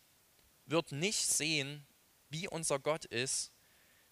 wird 0.66 0.92
nicht 0.92 1.26
sehen, 1.26 1.84
wie 2.28 2.46
unser 2.46 2.78
Gott 2.78 3.06
ist, 3.06 3.52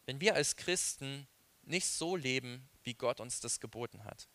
wenn 0.06 0.20
wir 0.20 0.34
als 0.34 0.56
Christen 0.56 1.28
nicht 1.62 1.86
so 1.86 2.16
leben, 2.16 2.68
wie 2.82 2.94
Gott 2.94 3.20
uns 3.20 3.40
das 3.40 3.60
geboten 3.60 4.04
hat. 4.04 4.28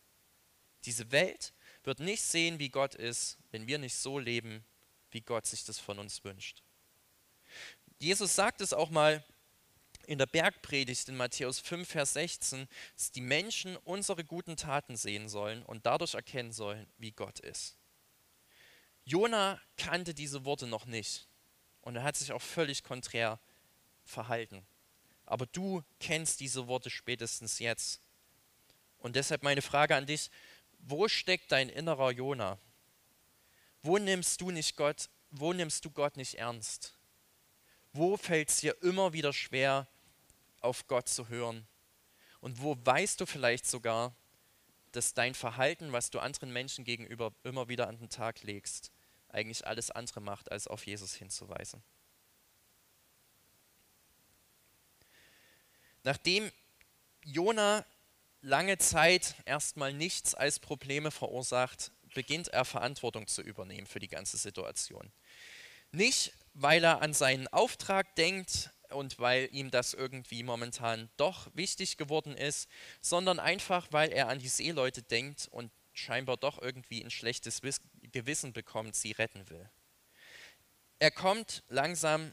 Diese 0.84 1.10
Welt 1.10 1.52
wird 1.84 2.00
nicht 2.00 2.22
sehen, 2.22 2.58
wie 2.58 2.68
Gott 2.68 2.94
ist, 2.94 3.38
wenn 3.50 3.66
wir 3.66 3.78
nicht 3.78 3.96
so 3.96 4.18
leben, 4.18 4.64
wie 5.10 5.20
Gott 5.20 5.46
sich 5.46 5.64
das 5.64 5.78
von 5.78 5.98
uns 5.98 6.22
wünscht. 6.24 6.62
Jesus 7.98 8.34
sagt 8.34 8.60
es 8.60 8.72
auch 8.72 8.90
mal 8.90 9.24
in 10.06 10.18
der 10.18 10.26
Bergpredigt 10.26 11.08
in 11.08 11.16
Matthäus 11.16 11.60
5, 11.60 11.88
Vers 11.88 12.14
16, 12.14 12.68
dass 12.96 13.12
die 13.12 13.20
Menschen 13.20 13.76
unsere 13.78 14.24
guten 14.24 14.56
Taten 14.56 14.96
sehen 14.96 15.28
sollen 15.28 15.62
und 15.62 15.86
dadurch 15.86 16.14
erkennen 16.14 16.52
sollen, 16.52 16.86
wie 16.98 17.12
Gott 17.12 17.40
ist. 17.40 17.76
Jona 19.04 19.60
kannte 19.76 20.14
diese 20.14 20.44
Worte 20.44 20.66
noch 20.66 20.86
nicht 20.86 21.26
und 21.80 21.96
er 21.96 22.04
hat 22.04 22.16
sich 22.16 22.32
auch 22.32 22.42
völlig 22.42 22.82
konträr 22.84 23.40
verhalten. 24.04 24.64
Aber 25.26 25.46
du 25.46 25.82
kennst 26.00 26.40
diese 26.40 26.66
Worte 26.66 26.90
spätestens 26.90 27.58
jetzt. 27.58 28.00
Und 28.98 29.16
deshalb 29.16 29.42
meine 29.42 29.62
Frage 29.62 29.96
an 29.96 30.06
dich, 30.06 30.30
wo 30.78 31.08
steckt 31.08 31.50
dein 31.52 31.68
innerer 31.68 32.10
Jona? 32.10 32.58
Wo 33.82 33.98
nimmst 33.98 34.40
du 34.40 34.50
nicht 34.50 34.76
Gott, 34.76 35.08
wo 35.30 35.52
nimmst 35.52 35.84
du 35.84 35.90
Gott 35.90 36.16
nicht 36.16 36.34
ernst? 36.34 36.94
Wo 37.92 38.16
fällt 38.16 38.50
es 38.50 38.58
dir 38.58 38.80
immer 38.82 39.12
wieder 39.12 39.32
schwer, 39.32 39.88
auf 40.60 40.86
Gott 40.86 41.08
zu 41.08 41.28
hören? 41.28 41.66
Und 42.40 42.60
wo 42.62 42.76
weißt 42.84 43.20
du 43.20 43.26
vielleicht 43.26 43.66
sogar, 43.66 44.14
dass 44.92 45.14
dein 45.14 45.34
Verhalten, 45.34 45.92
was 45.92 46.10
du 46.10 46.18
anderen 46.18 46.52
Menschen 46.52 46.84
gegenüber 46.84 47.32
immer 47.42 47.68
wieder 47.68 47.88
an 47.88 47.98
den 47.98 48.08
Tag 48.08 48.42
legst, 48.42 48.90
eigentlich 49.28 49.66
alles 49.66 49.90
andere 49.90 50.20
macht, 50.20 50.52
als 50.52 50.66
auf 50.66 50.86
Jesus 50.86 51.14
hinzuweisen? 51.14 51.82
Nachdem 56.04 56.50
Jona 57.24 57.86
lange 58.40 58.76
Zeit 58.78 59.36
erstmal 59.44 59.92
nichts 59.92 60.34
als 60.34 60.58
Probleme 60.58 61.10
verursacht, 61.10 61.92
beginnt 62.14 62.48
er 62.48 62.64
Verantwortung 62.64 63.26
zu 63.26 63.42
übernehmen 63.42 63.86
für 63.86 64.00
die 64.00 64.08
ganze 64.08 64.36
Situation. 64.36 65.12
Nicht, 65.92 66.32
weil 66.54 66.84
er 66.84 67.02
an 67.02 67.14
seinen 67.14 67.48
Auftrag 67.48 68.14
denkt 68.16 68.70
und 68.92 69.18
weil 69.18 69.48
ihm 69.52 69.70
das 69.70 69.94
irgendwie 69.94 70.42
momentan 70.42 71.10
doch 71.16 71.48
wichtig 71.54 71.96
geworden 71.96 72.36
ist, 72.36 72.68
sondern 73.00 73.38
einfach, 73.38 73.88
weil 73.90 74.12
er 74.12 74.28
an 74.28 74.38
die 74.38 74.48
Seeleute 74.48 75.02
denkt 75.02 75.48
und 75.50 75.70
scheinbar 75.92 76.36
doch 76.36 76.60
irgendwie 76.60 77.02
ein 77.02 77.10
schlechtes 77.10 77.60
Gewissen 78.12 78.52
bekommt, 78.52 78.96
sie 78.96 79.12
retten 79.12 79.48
will. 79.50 79.68
Er 80.98 81.10
kommt 81.10 81.64
langsam 81.68 82.32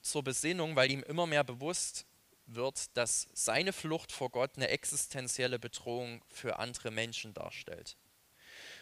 zur 0.00 0.24
Besinnung, 0.24 0.76
weil 0.76 0.90
ihm 0.90 1.02
immer 1.02 1.26
mehr 1.26 1.44
bewusst 1.44 2.06
wird, 2.46 2.96
dass 2.96 3.28
seine 3.32 3.72
Flucht 3.72 4.10
vor 4.10 4.30
Gott 4.30 4.56
eine 4.56 4.68
existenzielle 4.68 5.58
Bedrohung 5.58 6.24
für 6.28 6.58
andere 6.58 6.90
Menschen 6.90 7.34
darstellt. 7.34 7.96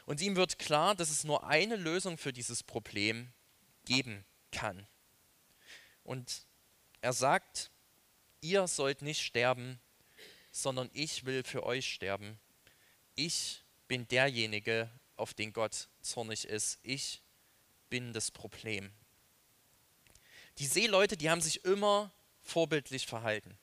Und 0.07 0.21
ihm 0.21 0.37
wird 0.37 0.59
klar, 0.59 0.95
dass 0.95 1.11
es 1.11 1.25
nur 1.25 1.45
eine 1.47 1.77
Lösung 1.77 2.17
für 2.17 2.33
dieses 2.33 2.63
Problem 2.63 3.33
geben 3.85 4.25
kann. 4.53 4.87
Und 6.05 6.46
er 7.07 7.13
sagt, 7.13 7.71
ihr 8.41 8.67
sollt 8.67 9.01
nicht 9.01 9.25
sterben, 9.25 9.79
sondern 10.51 10.91
ich 10.93 11.25
will 11.25 11.45
für 11.45 11.63
euch 11.63 11.87
sterben. 11.87 12.41
Ich 13.15 13.63
bin 13.87 14.09
derjenige, 14.09 14.91
auf 15.15 15.33
den 15.33 15.53
Gott 15.53 15.87
zornig 16.01 16.47
ist. 16.47 16.81
Ich 16.83 17.23
bin 17.91 18.13
das 18.13 18.33
Problem. 18.33 18.91
Die 20.59 20.67
Seeleute, 20.67 21.17
die 21.17 21.31
haben 21.31 21.41
sich 21.41 21.65
immer 21.65 22.13
vorbildlich 22.43 23.07
verhalten. 23.07 23.57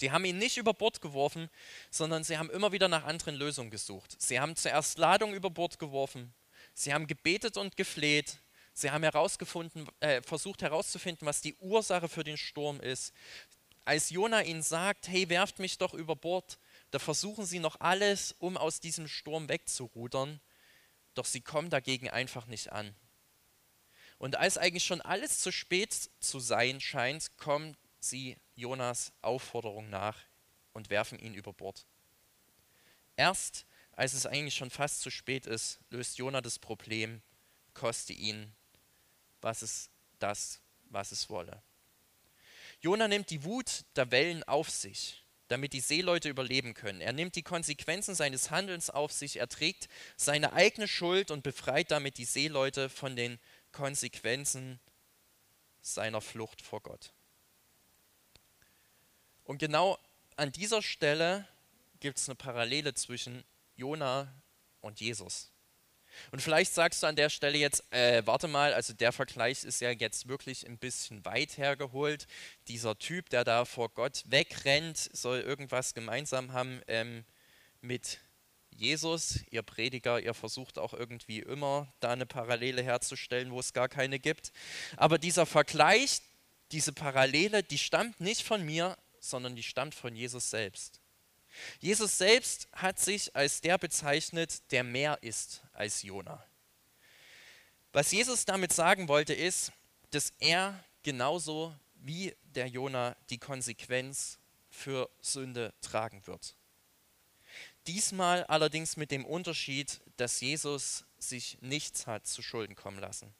Die 0.00 0.10
haben 0.10 0.24
ihn 0.24 0.38
nicht 0.38 0.56
über 0.56 0.74
Bord 0.74 1.00
geworfen, 1.00 1.50
sondern 1.88 2.24
sie 2.24 2.36
haben 2.36 2.50
immer 2.50 2.72
wieder 2.72 2.88
nach 2.88 3.04
anderen 3.04 3.36
Lösungen 3.36 3.70
gesucht. 3.70 4.20
Sie 4.20 4.40
haben 4.40 4.56
zuerst 4.56 4.98
Ladung 4.98 5.34
über 5.34 5.50
Bord 5.50 5.78
geworfen, 5.78 6.34
sie 6.74 6.92
haben 6.92 7.06
gebetet 7.06 7.56
und 7.56 7.76
gefleht, 7.76 8.38
sie 8.72 8.90
haben 8.90 9.02
herausgefunden, 9.02 9.86
äh, 10.00 10.22
versucht 10.22 10.62
herauszufinden, 10.62 11.26
was 11.26 11.40
die 11.40 11.54
Ursache 11.56 12.08
für 12.08 12.24
den 12.24 12.36
Sturm 12.36 12.80
ist. 12.80 13.12
Als 13.84 14.10
Jona 14.10 14.42
ihnen 14.42 14.62
sagt, 14.62 15.08
hey, 15.08 15.28
werft 15.28 15.58
mich 15.58 15.78
doch 15.78 15.94
über 15.94 16.14
Bord, 16.14 16.58
da 16.90 16.98
versuchen 16.98 17.44
sie 17.44 17.58
noch 17.58 17.80
alles, 17.80 18.34
um 18.38 18.56
aus 18.56 18.80
diesem 18.80 19.08
Sturm 19.08 19.48
wegzurudern, 19.48 20.40
doch 21.14 21.24
sie 21.24 21.40
kommen 21.40 21.70
dagegen 21.70 22.08
einfach 22.08 22.46
nicht 22.46 22.72
an. 22.72 22.94
Und 24.18 24.36
als 24.36 24.56
eigentlich 24.56 24.84
schon 24.84 25.00
alles 25.00 25.40
zu 25.40 25.50
spät 25.50 26.10
zu 26.20 26.38
sein 26.38 26.80
scheint, 26.80 27.36
kommen 27.38 27.76
sie 27.98 28.36
Jonas 28.54 29.12
Aufforderung 29.20 29.90
nach 29.90 30.16
und 30.72 30.90
werfen 30.90 31.18
ihn 31.18 31.34
über 31.34 31.52
Bord. 31.52 31.86
Erst 33.16 33.66
als 33.92 34.14
es 34.14 34.26
eigentlich 34.26 34.54
schon 34.54 34.70
fast 34.70 35.00
zu 35.02 35.10
spät 35.10 35.46
ist, 35.46 35.80
löst 35.90 36.18
Jona 36.18 36.40
das 36.40 36.58
Problem, 36.58 37.22
koste 37.74 38.12
ihn, 38.12 38.54
was 39.42 39.62
es 39.62 39.90
das, 40.18 40.60
was 40.84 41.12
es 41.12 41.28
wolle. 41.28 41.62
Jona 42.80 43.06
nimmt 43.06 43.30
die 43.30 43.44
Wut 43.44 43.84
der 43.96 44.10
Wellen 44.10 44.42
auf 44.44 44.70
sich, 44.70 45.24
damit 45.48 45.72
die 45.72 45.80
Seeleute 45.80 46.28
überleben 46.28 46.74
können. 46.74 47.00
Er 47.00 47.12
nimmt 47.12 47.36
die 47.36 47.42
Konsequenzen 47.42 48.14
seines 48.14 48.50
Handelns 48.50 48.90
auf 48.90 49.12
sich, 49.12 49.36
er 49.36 49.48
trägt 49.48 49.88
seine 50.16 50.52
eigene 50.52 50.88
Schuld 50.88 51.30
und 51.30 51.42
befreit 51.42 51.90
damit 51.90 52.18
die 52.18 52.24
Seeleute 52.24 52.88
von 52.88 53.14
den 53.14 53.38
Konsequenzen 53.70 54.80
seiner 55.80 56.20
Flucht 56.20 56.62
vor 56.62 56.80
Gott. 56.80 57.12
Und 59.44 59.58
genau 59.58 59.98
an 60.36 60.50
dieser 60.50 60.82
Stelle 60.82 61.46
gibt 62.00 62.18
es 62.18 62.28
eine 62.28 62.36
Parallele 62.36 62.94
zwischen 62.94 63.44
Jona 63.76 64.32
und 64.80 65.00
Jesus. 65.00 65.51
Und 66.30 66.40
vielleicht 66.40 66.72
sagst 66.72 67.02
du 67.02 67.06
an 67.06 67.16
der 67.16 67.30
Stelle 67.30 67.58
jetzt, 67.58 67.84
äh, 67.92 68.22
warte 68.26 68.48
mal, 68.48 68.74
also 68.74 68.92
der 68.92 69.12
Vergleich 69.12 69.64
ist 69.64 69.80
ja 69.80 69.90
jetzt 69.90 70.28
wirklich 70.28 70.66
ein 70.66 70.78
bisschen 70.78 71.24
weit 71.24 71.58
hergeholt. 71.58 72.26
Dieser 72.68 72.98
Typ, 72.98 73.30
der 73.30 73.44
da 73.44 73.64
vor 73.64 73.88
Gott 73.90 74.22
wegrennt, 74.26 74.98
soll 75.12 75.40
irgendwas 75.40 75.94
gemeinsam 75.94 76.52
haben 76.52 76.80
ähm, 76.86 77.24
mit 77.80 78.18
Jesus. 78.70 79.40
Ihr 79.50 79.62
Prediger, 79.62 80.20
ihr 80.20 80.34
versucht 80.34 80.78
auch 80.78 80.94
irgendwie 80.94 81.40
immer 81.40 81.92
da 82.00 82.12
eine 82.12 82.26
Parallele 82.26 82.82
herzustellen, 82.82 83.50
wo 83.52 83.60
es 83.60 83.72
gar 83.72 83.88
keine 83.88 84.18
gibt. 84.18 84.52
Aber 84.96 85.18
dieser 85.18 85.46
Vergleich, 85.46 86.22
diese 86.70 86.92
Parallele, 86.92 87.62
die 87.62 87.78
stammt 87.78 88.20
nicht 88.20 88.42
von 88.42 88.64
mir, 88.64 88.96
sondern 89.20 89.54
die 89.54 89.62
stammt 89.62 89.94
von 89.94 90.16
Jesus 90.16 90.50
selbst. 90.50 91.01
Jesus 91.80 92.18
selbst 92.18 92.68
hat 92.72 92.98
sich 92.98 93.34
als 93.36 93.60
der 93.60 93.78
bezeichnet, 93.78 94.70
der 94.70 94.84
mehr 94.84 95.22
ist 95.22 95.62
als 95.72 96.02
Jona. 96.02 96.44
Was 97.92 98.12
Jesus 98.12 98.44
damit 98.44 98.72
sagen 98.72 99.08
wollte, 99.08 99.34
ist, 99.34 99.72
dass 100.10 100.32
er 100.38 100.82
genauso 101.02 101.74
wie 101.94 102.34
der 102.42 102.66
Jona 102.66 103.16
die 103.30 103.38
Konsequenz 103.38 104.38
für 104.70 105.10
Sünde 105.20 105.74
tragen 105.82 106.26
wird. 106.26 106.56
Diesmal 107.86 108.44
allerdings 108.44 108.96
mit 108.96 109.10
dem 109.10 109.26
Unterschied, 109.26 110.00
dass 110.16 110.40
Jesus 110.40 111.04
sich 111.18 111.58
nichts 111.60 112.06
hat 112.06 112.26
zu 112.26 112.40
Schulden 112.40 112.76
kommen 112.76 112.98
lassen, 112.98 113.34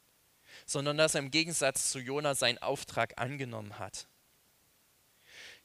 sondern 0.66 0.98
dass 0.98 1.14
er 1.14 1.20
im 1.20 1.30
Gegensatz 1.30 1.90
zu 1.90 1.98
Jona 1.98 2.34
seinen 2.34 2.58
Auftrag 2.58 3.18
angenommen 3.20 3.78
hat 3.78 4.06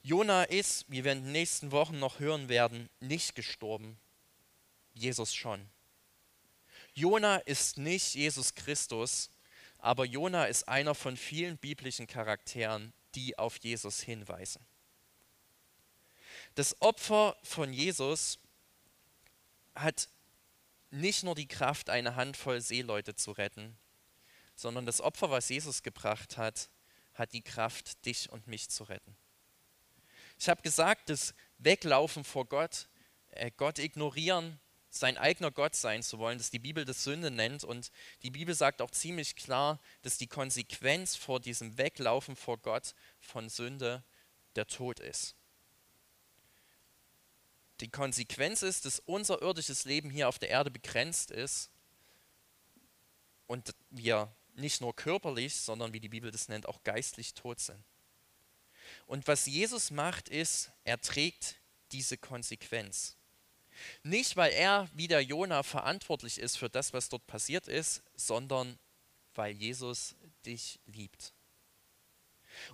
Jona 0.01 0.43
ist, 0.43 0.85
wie 0.87 1.03
wir 1.03 1.11
in 1.11 1.23
den 1.23 1.31
nächsten 1.31 1.71
Wochen 1.71 1.99
noch 1.99 2.19
hören 2.19 2.49
werden, 2.49 2.89
nicht 2.99 3.35
gestorben. 3.35 3.99
Jesus 4.93 5.33
schon. 5.33 5.69
Jona 6.93 7.37
ist 7.37 7.77
nicht 7.77 8.15
Jesus 8.15 8.55
Christus, 8.55 9.29
aber 9.77 10.05
Jona 10.05 10.45
ist 10.45 10.67
einer 10.67 10.95
von 10.95 11.15
vielen 11.17 11.57
biblischen 11.57 12.07
Charakteren, 12.07 12.93
die 13.15 13.37
auf 13.37 13.57
Jesus 13.57 14.01
hinweisen. 14.01 14.65
Das 16.55 16.81
Opfer 16.81 17.37
von 17.43 17.71
Jesus 17.71 18.39
hat 19.75 20.09
nicht 20.89 21.23
nur 21.23 21.35
die 21.35 21.47
Kraft, 21.47 21.89
eine 21.89 22.15
Handvoll 22.15 22.61
Seeleute 22.61 23.13
zu 23.13 23.31
retten, 23.31 23.77
sondern 24.55 24.85
das 24.85 25.01
Opfer, 25.01 25.29
was 25.29 25.49
Jesus 25.49 25.83
gebracht 25.83 26.37
hat, 26.37 26.69
hat 27.13 27.33
die 27.33 27.43
Kraft, 27.43 28.05
dich 28.05 28.31
und 28.31 28.47
mich 28.47 28.69
zu 28.69 28.83
retten. 28.85 29.15
Ich 30.39 30.49
habe 30.49 30.61
gesagt, 30.61 31.09
das 31.09 31.33
Weglaufen 31.57 32.23
vor 32.23 32.45
Gott, 32.45 32.87
äh, 33.31 33.51
Gott 33.55 33.79
ignorieren, 33.79 34.59
sein 34.89 35.17
eigener 35.17 35.51
Gott 35.51 35.75
sein 35.75 36.03
zu 36.03 36.19
wollen, 36.19 36.37
dass 36.37 36.49
die 36.49 36.59
Bibel 36.59 36.85
das 36.85 37.03
Sünde 37.03 37.31
nennt. 37.31 37.63
Und 37.63 37.91
die 38.23 38.31
Bibel 38.31 38.55
sagt 38.55 38.81
auch 38.81 38.91
ziemlich 38.91 39.35
klar, 39.35 39.79
dass 40.01 40.17
die 40.17 40.27
Konsequenz 40.27 41.15
vor 41.15 41.39
diesem 41.39 41.77
Weglaufen 41.77 42.35
vor 42.35 42.57
Gott 42.57 42.93
von 43.19 43.49
Sünde 43.49 44.03
der 44.55 44.67
Tod 44.67 44.99
ist. 44.99 45.35
Die 47.79 47.89
Konsequenz 47.89 48.63
ist, 48.63 48.85
dass 48.85 48.99
unser 48.99 49.41
irdisches 49.41 49.85
Leben 49.85 50.09
hier 50.09 50.27
auf 50.29 50.39
der 50.39 50.49
Erde 50.49 50.71
begrenzt 50.71 51.29
ist 51.29 51.69
und 53.45 53.75
wir 53.91 54.35
nicht 54.55 54.81
nur 54.81 54.95
körperlich, 54.95 55.55
sondern 55.55 55.93
wie 55.93 55.99
die 55.99 56.09
Bibel 56.09 56.31
das 56.31 56.49
nennt, 56.49 56.67
auch 56.67 56.83
geistlich 56.83 57.35
tot 57.35 57.59
sind. 57.59 57.83
Und 59.07 59.27
was 59.27 59.45
Jesus 59.45 59.89
macht, 59.89 60.29
ist, 60.29 60.71
er 60.83 60.99
trägt 61.01 61.55
diese 61.91 62.17
Konsequenz. 62.17 63.15
Nicht, 64.03 64.35
weil 64.35 64.51
er 64.51 64.89
wie 64.93 65.07
der 65.07 65.21
Jona 65.21 65.63
verantwortlich 65.63 66.39
ist 66.39 66.57
für 66.57 66.69
das, 66.69 66.93
was 66.93 67.09
dort 67.09 67.25
passiert 67.25 67.67
ist, 67.67 68.03
sondern 68.15 68.77
weil 69.33 69.53
Jesus 69.53 70.15
dich 70.45 70.79
liebt. 70.85 71.33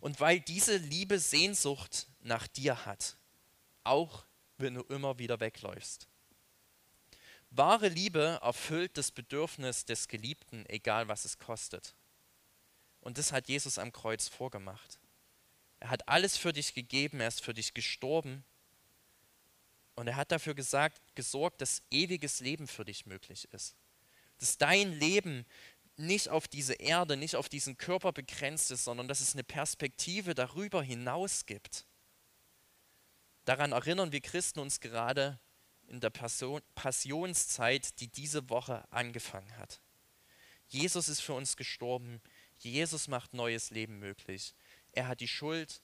Und 0.01 0.19
weil 0.19 0.39
diese 0.39 0.77
Liebe 0.77 1.19
Sehnsucht 1.19 2.07
nach 2.21 2.47
dir 2.47 2.85
hat, 2.85 3.17
auch 3.83 4.25
wenn 4.57 4.75
du 4.75 4.81
immer 4.83 5.19
wieder 5.19 5.39
wegläufst. 5.39 6.07
Wahre 7.51 7.89
Liebe 7.89 8.39
erfüllt 8.41 8.97
das 8.97 9.11
Bedürfnis 9.11 9.85
des 9.85 10.07
Geliebten, 10.07 10.65
egal 10.67 11.07
was 11.07 11.25
es 11.25 11.37
kostet. 11.37 11.93
Und 13.01 13.17
das 13.17 13.31
hat 13.31 13.49
Jesus 13.49 13.77
am 13.77 13.91
Kreuz 13.91 14.27
vorgemacht. 14.27 14.99
Er 15.83 15.89
hat 15.89 16.07
alles 16.07 16.37
für 16.37 16.53
dich 16.53 16.73
gegeben, 16.73 17.19
er 17.19 17.27
ist 17.27 17.41
für 17.43 17.53
dich 17.53 17.73
gestorben. 17.73 18.45
Und 19.95 20.07
er 20.07 20.15
hat 20.15 20.31
dafür 20.31 20.55
gesagt, 20.55 21.01
gesorgt, 21.13 21.59
dass 21.59 21.83
ewiges 21.91 22.39
Leben 22.39 22.67
für 22.67 22.85
dich 22.85 23.05
möglich 23.05 23.49
ist. 23.51 23.75
Dass 24.37 24.57
dein 24.57 24.93
Leben 24.93 25.45
nicht 25.97 26.29
auf 26.29 26.47
diese 26.47 26.75
Erde, 26.75 27.17
nicht 27.17 27.35
auf 27.35 27.49
diesen 27.49 27.77
Körper 27.77 28.13
begrenzt 28.13 28.71
ist, 28.71 28.85
sondern 28.85 29.09
dass 29.09 29.19
es 29.19 29.33
eine 29.33 29.43
Perspektive 29.43 30.33
darüber 30.33 30.81
hinaus 30.81 31.45
gibt. 31.45 31.85
Daran 33.43 33.73
erinnern 33.73 34.13
wir 34.13 34.21
Christen 34.21 34.59
uns 34.59 34.79
gerade 34.79 35.37
in 35.87 35.99
der 35.99 36.11
Passion, 36.11 36.61
Passionszeit, 36.75 37.99
die 37.99 38.07
diese 38.07 38.49
Woche 38.49 38.89
angefangen 38.89 39.57
hat. 39.57 39.81
Jesus 40.69 41.09
ist 41.09 41.19
für 41.19 41.33
uns 41.33 41.57
gestorben. 41.57 42.21
Jesus 42.57 43.09
macht 43.09 43.33
neues 43.33 43.69
Leben 43.69 43.99
möglich. 43.99 44.55
Er 44.93 45.07
hat 45.07 45.19
die 45.19 45.27
Schuld 45.27 45.81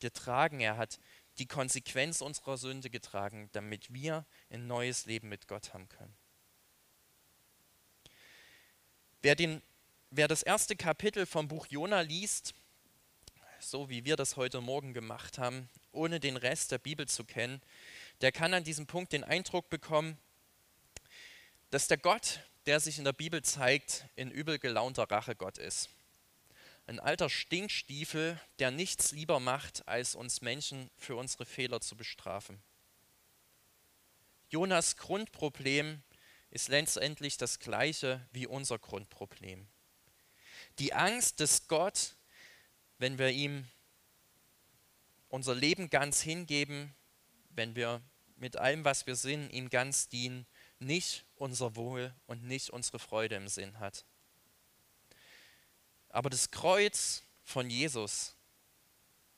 getragen. 0.00 0.60
Er 0.60 0.76
hat 0.76 0.98
die 1.38 1.46
Konsequenz 1.46 2.20
unserer 2.20 2.58
Sünde 2.58 2.90
getragen, 2.90 3.48
damit 3.52 3.92
wir 3.92 4.26
ein 4.50 4.66
neues 4.66 5.06
Leben 5.06 5.28
mit 5.28 5.48
Gott 5.48 5.72
haben 5.72 5.88
können. 5.88 6.14
Wer, 9.22 9.36
den, 9.36 9.62
wer 10.10 10.28
das 10.28 10.42
erste 10.42 10.76
Kapitel 10.76 11.26
vom 11.26 11.48
Buch 11.48 11.66
Jona 11.66 12.00
liest, 12.00 12.54
so 13.58 13.90
wie 13.90 14.04
wir 14.04 14.16
das 14.16 14.36
heute 14.36 14.60
Morgen 14.60 14.94
gemacht 14.94 15.38
haben, 15.38 15.68
ohne 15.92 16.20
den 16.20 16.36
Rest 16.36 16.72
der 16.72 16.78
Bibel 16.78 17.06
zu 17.06 17.24
kennen, 17.24 17.60
der 18.20 18.32
kann 18.32 18.54
an 18.54 18.64
diesem 18.64 18.86
Punkt 18.86 19.12
den 19.12 19.24
Eindruck 19.24 19.68
bekommen, 19.68 20.18
dass 21.70 21.86
der 21.86 21.98
Gott, 21.98 22.40
der 22.66 22.80
sich 22.80 22.98
in 22.98 23.04
der 23.04 23.12
Bibel 23.12 23.42
zeigt, 23.42 24.06
ein 24.16 24.30
übel 24.30 24.58
gelaunter 24.58 25.10
Rachegott 25.10 25.58
ist. 25.58 25.90
Ein 26.90 26.98
alter 26.98 27.30
Stinkstiefel, 27.30 28.40
der 28.58 28.72
nichts 28.72 29.12
lieber 29.12 29.38
macht, 29.38 29.86
als 29.86 30.16
uns 30.16 30.40
Menschen 30.40 30.90
für 30.96 31.14
unsere 31.14 31.46
Fehler 31.46 31.80
zu 31.80 31.96
bestrafen. 31.96 32.60
Jonas 34.48 34.96
Grundproblem 34.96 36.02
ist 36.50 36.68
letztendlich 36.68 37.36
das 37.36 37.60
gleiche 37.60 38.26
wie 38.32 38.48
unser 38.48 38.80
Grundproblem. 38.80 39.68
Die 40.80 40.92
Angst, 40.92 41.38
dass 41.38 41.68
Gott, 41.68 42.16
wenn 42.98 43.18
wir 43.18 43.28
ihm 43.30 43.68
unser 45.28 45.54
Leben 45.54 45.90
ganz 45.90 46.20
hingeben, 46.20 46.92
wenn 47.50 47.76
wir 47.76 48.02
mit 48.34 48.56
allem, 48.56 48.84
was 48.84 49.06
wir 49.06 49.14
sind, 49.14 49.50
ihm 49.50 49.70
ganz 49.70 50.08
dienen, 50.08 50.44
nicht 50.80 51.24
unser 51.36 51.76
Wohl 51.76 52.12
und 52.26 52.42
nicht 52.42 52.70
unsere 52.70 52.98
Freude 52.98 53.36
im 53.36 53.46
Sinn 53.46 53.78
hat. 53.78 54.04
Aber 56.10 56.30
das 56.30 56.50
Kreuz 56.50 57.22
von 57.42 57.70
Jesus 57.70 58.34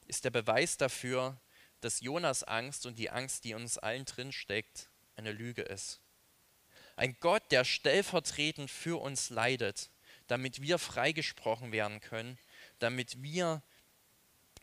ist 0.06 0.24
der 0.24 0.30
Beweis 0.30 0.76
dafür, 0.76 1.40
dass 1.80 2.00
Jonas 2.00 2.44
Angst 2.44 2.86
und 2.86 2.98
die 2.98 3.10
Angst, 3.10 3.44
die 3.44 3.54
uns 3.54 3.78
allen 3.78 4.04
drin 4.04 4.32
steckt, 4.32 4.88
eine 5.16 5.32
Lüge 5.32 5.62
ist. 5.62 6.00
Ein 6.96 7.16
Gott, 7.20 7.42
der 7.50 7.64
stellvertretend 7.64 8.70
für 8.70 9.00
uns 9.00 9.30
leidet, 9.30 9.90
damit 10.26 10.62
wir 10.62 10.78
freigesprochen 10.78 11.72
werden 11.72 12.00
können, 12.00 12.38
damit 12.78 13.22
wir 13.22 13.62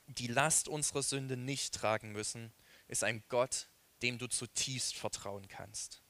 die 0.07 0.27
Last 0.27 0.67
unserer 0.67 1.03
Sünde 1.03 1.37
nicht 1.37 1.73
tragen 1.73 2.11
müssen, 2.11 2.51
ist 2.87 3.03
ein 3.03 3.23
Gott, 3.29 3.67
dem 4.01 4.17
du 4.17 4.27
zutiefst 4.27 4.95
vertrauen 4.95 5.47
kannst. 5.47 6.01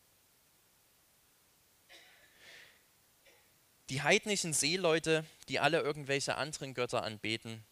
Die 3.89 4.01
heidnischen 4.01 4.53
Seeleute, 4.53 5.25
die 5.47 5.59
alle 5.59 5.81
irgendwelche 5.81 6.35
anderen 6.35 6.73
Götter 6.73 7.03
anbeten, 7.03 7.65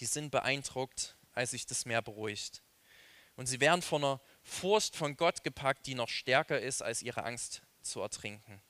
die 0.00 0.06
sind 0.06 0.30
beeindruckt, 0.30 1.16
als 1.32 1.50
sich 1.52 1.66
das 1.66 1.84
Meer 1.84 2.02
beruhigt. 2.02 2.62
Und 3.36 3.46
sie 3.46 3.60
werden 3.60 3.82
von 3.82 4.04
einer 4.04 4.20
Furcht 4.42 4.96
von 4.96 5.16
Gott 5.16 5.44
gepackt, 5.44 5.86
die 5.86 5.94
noch 5.94 6.08
stärker 6.08 6.60
ist, 6.60 6.82
als 6.82 7.02
ihre 7.02 7.24
Angst 7.24 7.62
zu 7.82 8.00
ertrinken. 8.00 8.62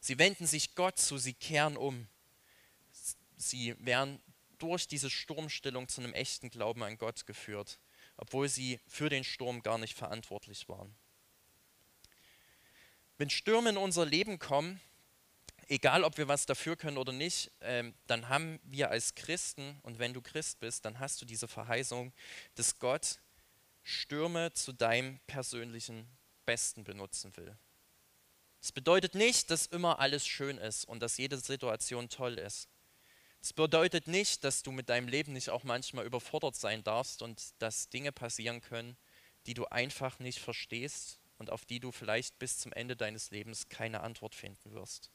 Sie 0.00 0.18
wenden 0.18 0.46
sich 0.46 0.74
Gott 0.74 0.98
zu, 0.98 1.18
sie 1.18 1.34
kehren 1.34 1.76
um. 1.76 2.06
Sie 3.36 3.74
werden 3.78 4.20
durch 4.58 4.86
diese 4.86 5.10
Sturmstillung 5.10 5.88
zu 5.88 6.00
einem 6.00 6.12
echten 6.12 6.50
Glauben 6.50 6.82
an 6.82 6.98
Gott 6.98 7.26
geführt 7.26 7.78
obwohl 8.16 8.48
sie 8.48 8.80
für 8.86 9.08
den 9.08 9.24
Sturm 9.24 9.62
gar 9.62 9.78
nicht 9.78 9.96
verantwortlich 9.96 10.68
waren. 10.68 10.94
Wenn 13.16 13.30
Stürme 13.30 13.70
in 13.70 13.76
unser 13.76 14.06
Leben 14.06 14.38
kommen, 14.38 14.80
egal 15.74 16.04
ob 16.04 16.16
wir 16.18 16.28
was 16.28 16.46
dafür 16.46 16.76
können 16.76 16.98
oder 16.98 17.12
nicht, 17.12 17.50
ähm, 17.60 17.94
dann 18.06 18.28
haben 18.28 18.60
wir 18.62 18.90
als 18.90 19.16
Christen, 19.16 19.80
und 19.82 19.98
wenn 19.98 20.14
du 20.14 20.22
Christ 20.22 20.60
bist, 20.60 20.84
dann 20.84 21.00
hast 21.00 21.20
du 21.20 21.26
diese 21.26 21.48
Verheißung, 21.48 22.12
dass 22.54 22.78
Gott 22.78 23.18
Stürme 23.82 24.52
zu 24.52 24.72
deinem 24.72 25.18
persönlichen 25.26 26.06
Besten 26.46 26.84
benutzen 26.84 27.36
will. 27.36 27.56
Das 28.60 28.70
bedeutet 28.70 29.14
nicht, 29.14 29.50
dass 29.50 29.66
immer 29.66 29.98
alles 29.98 30.26
schön 30.26 30.58
ist 30.58 30.84
und 30.84 31.00
dass 31.00 31.18
jede 31.18 31.38
Situation 31.38 32.08
toll 32.08 32.38
ist. 32.38 32.68
Es 33.42 33.52
bedeutet 33.52 34.06
nicht, 34.06 34.44
dass 34.44 34.62
du 34.62 34.70
mit 34.70 34.88
deinem 34.88 35.08
Leben 35.08 35.34
nicht 35.34 35.50
auch 35.50 35.64
manchmal 35.64 36.06
überfordert 36.06 36.56
sein 36.56 36.82
darfst 36.84 37.20
und 37.20 37.52
dass 37.58 37.90
Dinge 37.90 38.12
passieren 38.12 38.62
können, 38.62 38.96
die 39.46 39.54
du 39.54 39.66
einfach 39.66 40.18
nicht 40.20 40.38
verstehst 40.38 41.18
und 41.36 41.50
auf 41.50 41.66
die 41.66 41.80
du 41.80 41.90
vielleicht 41.92 42.38
bis 42.38 42.58
zum 42.58 42.72
Ende 42.72 42.96
deines 42.96 43.30
Lebens 43.32 43.68
keine 43.68 44.00
Antwort 44.00 44.34
finden 44.34 44.72
wirst. 44.72 45.10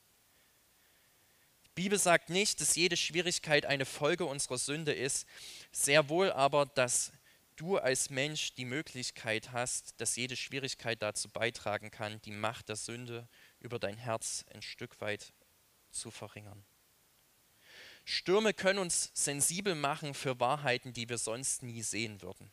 Die 1.78 1.84
Bibel 1.84 2.00
sagt 2.00 2.30
nicht, 2.30 2.60
dass 2.60 2.76
jede 2.76 2.98
Schwierigkeit 2.98 3.66
eine 3.66 3.86
Folge 3.86 4.26
unserer 4.26 4.58
Sünde 4.58 4.94
ist, 4.94 5.28
sehr 5.72 6.10
wohl 6.10 6.32
aber, 6.32 6.66
dass 6.66 7.14
du 7.56 7.78
als 7.78 8.10
Mensch 8.10 8.54
die 8.56 8.66
Möglichkeit 8.66 9.52
hast, 9.52 10.00
dass 10.00 10.16
jede 10.16 10.36
Schwierigkeit 10.36 11.02
dazu 11.02 11.30
beitragen 11.30 11.92
kann, 11.92 12.22
die 12.22 12.32
Macht 12.32 12.70
der 12.70 12.76
Sünde 12.76 13.28
über 13.60 13.80
dein 13.80 13.98
Herz 13.98 14.46
ein 14.54 14.62
Stück 14.62 15.00
weit 15.02 15.34
zu 15.92 16.12
verringern. 16.12 16.66
Stürme 18.06 18.54
können 18.54 18.80
uns 18.80 19.12
sensibel 19.14 19.76
machen 19.76 20.14
für 20.14 20.40
Wahrheiten, 20.40 20.94
die 20.94 21.10
wir 21.10 21.18
sonst 21.18 21.64
nie 21.64 21.84
sehen 21.84 22.22
würden. 22.22 22.52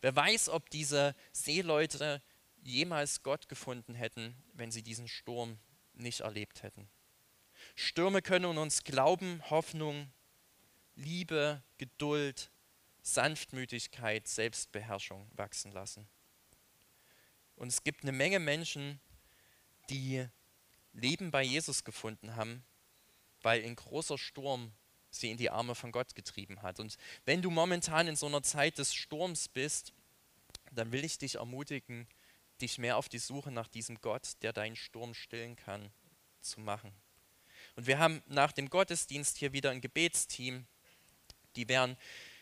Wer 0.00 0.14
weiß, 0.14 0.48
ob 0.48 0.70
diese 0.70 1.14
Seeleute 1.32 2.22
jemals 2.62 3.22
Gott 3.22 3.48
gefunden 3.48 3.94
hätten, 3.94 4.36
wenn 4.52 4.70
sie 4.70 4.82
diesen 4.82 5.08
Sturm 5.08 5.58
nicht 5.94 6.20
erlebt 6.20 6.62
hätten. 6.62 6.88
Stürme 7.80 8.20
können 8.20 8.58
uns 8.58 8.84
Glauben, 8.84 9.42
Hoffnung, 9.48 10.12
Liebe, 10.96 11.62
Geduld, 11.78 12.50
Sanftmütigkeit, 13.00 14.28
Selbstbeherrschung 14.28 15.30
wachsen 15.34 15.72
lassen. 15.72 16.06
Und 17.56 17.68
es 17.68 17.82
gibt 17.82 18.02
eine 18.02 18.12
Menge 18.12 18.38
Menschen, 18.38 19.00
die 19.88 20.26
Leben 20.92 21.30
bei 21.30 21.42
Jesus 21.42 21.82
gefunden 21.82 22.36
haben, 22.36 22.62
weil 23.40 23.64
ein 23.64 23.76
großer 23.76 24.18
Sturm 24.18 24.72
sie 25.10 25.30
in 25.30 25.38
die 25.38 25.50
Arme 25.50 25.74
von 25.74 25.90
Gott 25.90 26.14
getrieben 26.14 26.60
hat. 26.60 26.80
Und 26.80 26.98
wenn 27.24 27.40
du 27.40 27.50
momentan 27.50 28.08
in 28.08 28.16
so 28.16 28.26
einer 28.26 28.42
Zeit 28.42 28.76
des 28.76 28.94
Sturms 28.94 29.48
bist, 29.48 29.94
dann 30.70 30.92
will 30.92 31.04
ich 31.04 31.16
dich 31.16 31.36
ermutigen, 31.36 32.06
dich 32.60 32.76
mehr 32.76 32.98
auf 32.98 33.08
die 33.08 33.18
Suche 33.18 33.50
nach 33.50 33.68
diesem 33.68 34.02
Gott, 34.02 34.34
der 34.42 34.52
deinen 34.52 34.76
Sturm 34.76 35.14
stillen 35.14 35.56
kann, 35.56 35.90
zu 36.42 36.60
machen. 36.60 36.92
Und 37.76 37.86
wir 37.86 37.98
haben 37.98 38.22
nach 38.26 38.52
dem 38.52 38.68
Gottesdienst 38.68 39.38
hier 39.38 39.52
wieder 39.52 39.70
ein 39.70 39.80
Gebetsteam, 39.80 40.66
die 41.56 41.68
werden 41.68 41.96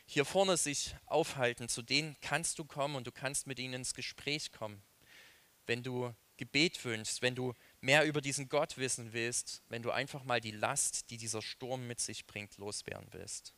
hier 0.06 0.24
vorne 0.24 0.56
sich 0.56 0.94
aufhalten. 1.06 1.68
Zu 1.68 1.82
denen 1.82 2.16
kannst 2.20 2.58
du 2.58 2.64
kommen 2.64 2.96
und 2.96 3.06
du 3.06 3.12
kannst 3.12 3.46
mit 3.46 3.58
ihnen 3.58 3.74
ins 3.74 3.94
Gespräch 3.94 4.52
kommen. 4.52 4.82
Wenn 5.66 5.82
du 5.82 6.14
Gebet 6.38 6.82
wünschst, 6.84 7.20
wenn 7.20 7.34
du 7.34 7.52
mehr 7.80 8.06
über 8.06 8.20
diesen 8.20 8.48
Gott 8.48 8.78
wissen 8.78 9.12
willst, 9.12 9.60
wenn 9.68 9.82
du 9.82 9.90
einfach 9.90 10.24
mal 10.24 10.40
die 10.40 10.52
Last, 10.52 11.10
die 11.10 11.18
dieser 11.18 11.42
Sturm 11.42 11.86
mit 11.86 12.00
sich 12.00 12.26
bringt, 12.26 12.56
loswerden 12.56 13.08
willst. 13.10 13.52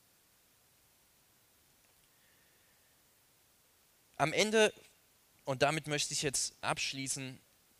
Am 4.16 4.32
Ende, 4.32 4.72
und 5.44 5.62
damit 5.62 5.86
möchte 5.86 6.12
ich 6.12 6.22
jetzt 6.22 6.54
abschließen, 6.62 7.38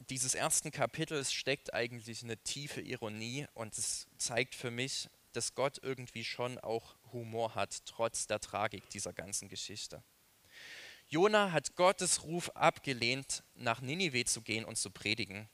dieses 0.09 0.35
ersten 0.35 0.71
Kapitels 0.71 1.33
steckt 1.33 1.75
eigentlich 1.75 2.23
eine 2.23 2.39
tiefe 2.39 2.81
Ironie 2.81 3.47
und 3.55 3.77
es 3.77 4.09
zeigt 4.17 4.55
für 4.55 4.71
mich, 4.71 5.09
dass 5.33 5.55
Gott 5.55 5.79
irgendwie 5.83 6.25
schon 6.25 6.59
auch 6.59 6.97
Humor 7.13 7.55
hat, 7.55 7.85
trotz 7.87 8.27
der 8.27 8.41
Tragik 8.41 8.89
dieser 8.91 9.13
ganzen 9.13 9.49
Geschichte. 9.49 10.03
Jona 11.09 11.53
hat 11.53 11.77
Gottes 11.77 12.25
Ruf 12.25 12.51
abgelehnt, 12.51 13.43
nach 13.55 13.81
Ninive 13.81 14.25
zu 14.25 14.43
gehen 14.43 14.65
und 14.65 14.77
zu 14.77 14.91
predigen. 14.91 15.49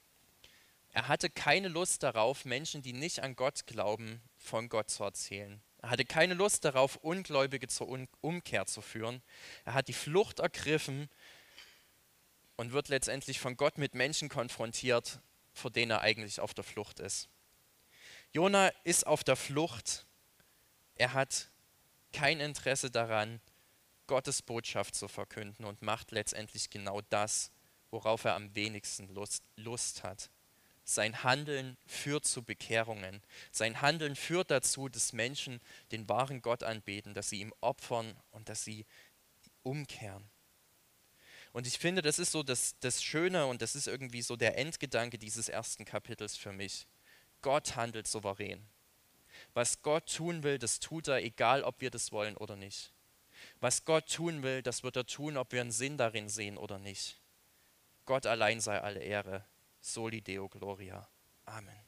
Er 0.89 1.07
hatte 1.07 1.29
keine 1.29 1.67
Lust 1.67 2.03
darauf, 2.03 2.45
Menschen, 2.45 2.81
die 2.81 2.93
nicht 2.93 3.19
an 3.21 3.35
Gott 3.35 3.67
glauben, 3.67 4.21
von 4.37 4.69
Gott 4.69 4.89
zu 4.89 5.03
erzählen. 5.03 5.61
Er 5.79 5.91
hatte 5.91 6.05
keine 6.05 6.33
Lust 6.33 6.65
darauf, 6.65 6.95
Ungläubige 6.97 7.67
zur 7.67 7.87
Umkehr 8.21 8.65
zu 8.65 8.81
führen. 8.81 9.21
Er 9.65 9.73
hat 9.73 9.87
die 9.87 9.93
Flucht 9.93 10.39
ergriffen 10.39 11.09
und 12.57 12.73
wird 12.73 12.89
letztendlich 12.89 13.39
von 13.39 13.55
Gott 13.55 13.77
mit 13.77 13.95
Menschen 13.95 14.29
konfrontiert, 14.29 15.21
vor 15.53 15.71
denen 15.71 15.91
er 15.91 16.01
eigentlich 16.01 16.39
auf 16.39 16.53
der 16.53 16.63
Flucht 16.63 16.99
ist. 16.99 17.29
Jona 18.33 18.69
ist 18.83 19.07
auf 19.07 19.23
der 19.23 19.35
Flucht. 19.35 20.05
Er 20.95 21.13
hat 21.13 21.49
kein 22.11 22.39
Interesse 22.39 22.91
daran, 22.91 23.39
Gottes 24.07 24.41
Botschaft 24.41 24.95
zu 24.95 25.07
verkünden 25.07 25.65
und 25.65 25.81
macht 25.81 26.11
letztendlich 26.11 26.69
genau 26.69 27.01
das, 27.09 27.51
worauf 27.91 28.23
er 28.23 28.35
am 28.35 28.53
wenigsten 28.55 29.07
Lust, 29.13 29.43
Lust 29.55 30.03
hat. 30.03 30.29
Sein 30.83 31.23
Handeln 31.23 31.77
führt 31.85 32.25
zu 32.25 32.43
Bekehrungen. 32.43 33.21
Sein 33.51 33.81
Handeln 33.81 34.15
führt 34.15 34.49
dazu, 34.51 34.87
dass 34.87 35.11
Menschen 35.11 35.59
den 35.91 36.07
wahren 36.07 36.41
Gott 36.41 36.63
anbeten, 36.63 37.13
dass 37.13 37.29
sie 37.29 37.41
ihm 37.41 37.53
opfern 37.59 38.15
und 38.31 38.47
dass 38.47 38.63
sie 38.63 38.85
umkehren. 39.63 40.29
Und 41.53 41.67
ich 41.67 41.79
finde, 41.79 42.01
das 42.01 42.19
ist 42.19 42.31
so 42.31 42.43
das, 42.43 42.77
das 42.79 43.03
Schöne 43.03 43.45
und 43.47 43.61
das 43.61 43.75
ist 43.75 43.87
irgendwie 43.87 44.21
so 44.21 44.35
der 44.35 44.57
Endgedanke 44.57 45.17
dieses 45.17 45.49
ersten 45.49 45.85
Kapitels 45.85 46.37
für 46.37 46.53
mich. 46.53 46.87
Gott 47.41 47.75
handelt 47.75 48.07
souverän. 48.07 48.67
Was 49.53 49.81
Gott 49.81 50.11
tun 50.13 50.43
will, 50.43 50.57
das 50.59 50.79
tut 50.79 51.07
er, 51.07 51.23
egal 51.23 51.63
ob 51.63 51.81
wir 51.81 51.91
das 51.91 52.11
wollen 52.11 52.37
oder 52.37 52.55
nicht. 52.55 52.93
Was 53.59 53.85
Gott 53.85 54.11
tun 54.11 54.43
will, 54.43 54.61
das 54.61 54.83
wird 54.83 54.95
er 54.95 55.05
tun, 55.05 55.37
ob 55.37 55.51
wir 55.51 55.61
einen 55.61 55.71
Sinn 55.71 55.97
darin 55.97 56.29
sehen 56.29 56.57
oder 56.57 56.79
nicht. 56.79 57.19
Gott 58.05 58.25
allein 58.25 58.61
sei 58.61 58.79
alle 58.81 59.01
Ehre. 59.01 59.45
Soli 59.79 60.21
Deo 60.21 60.49
Gloria. 60.49 61.07
Amen. 61.45 61.86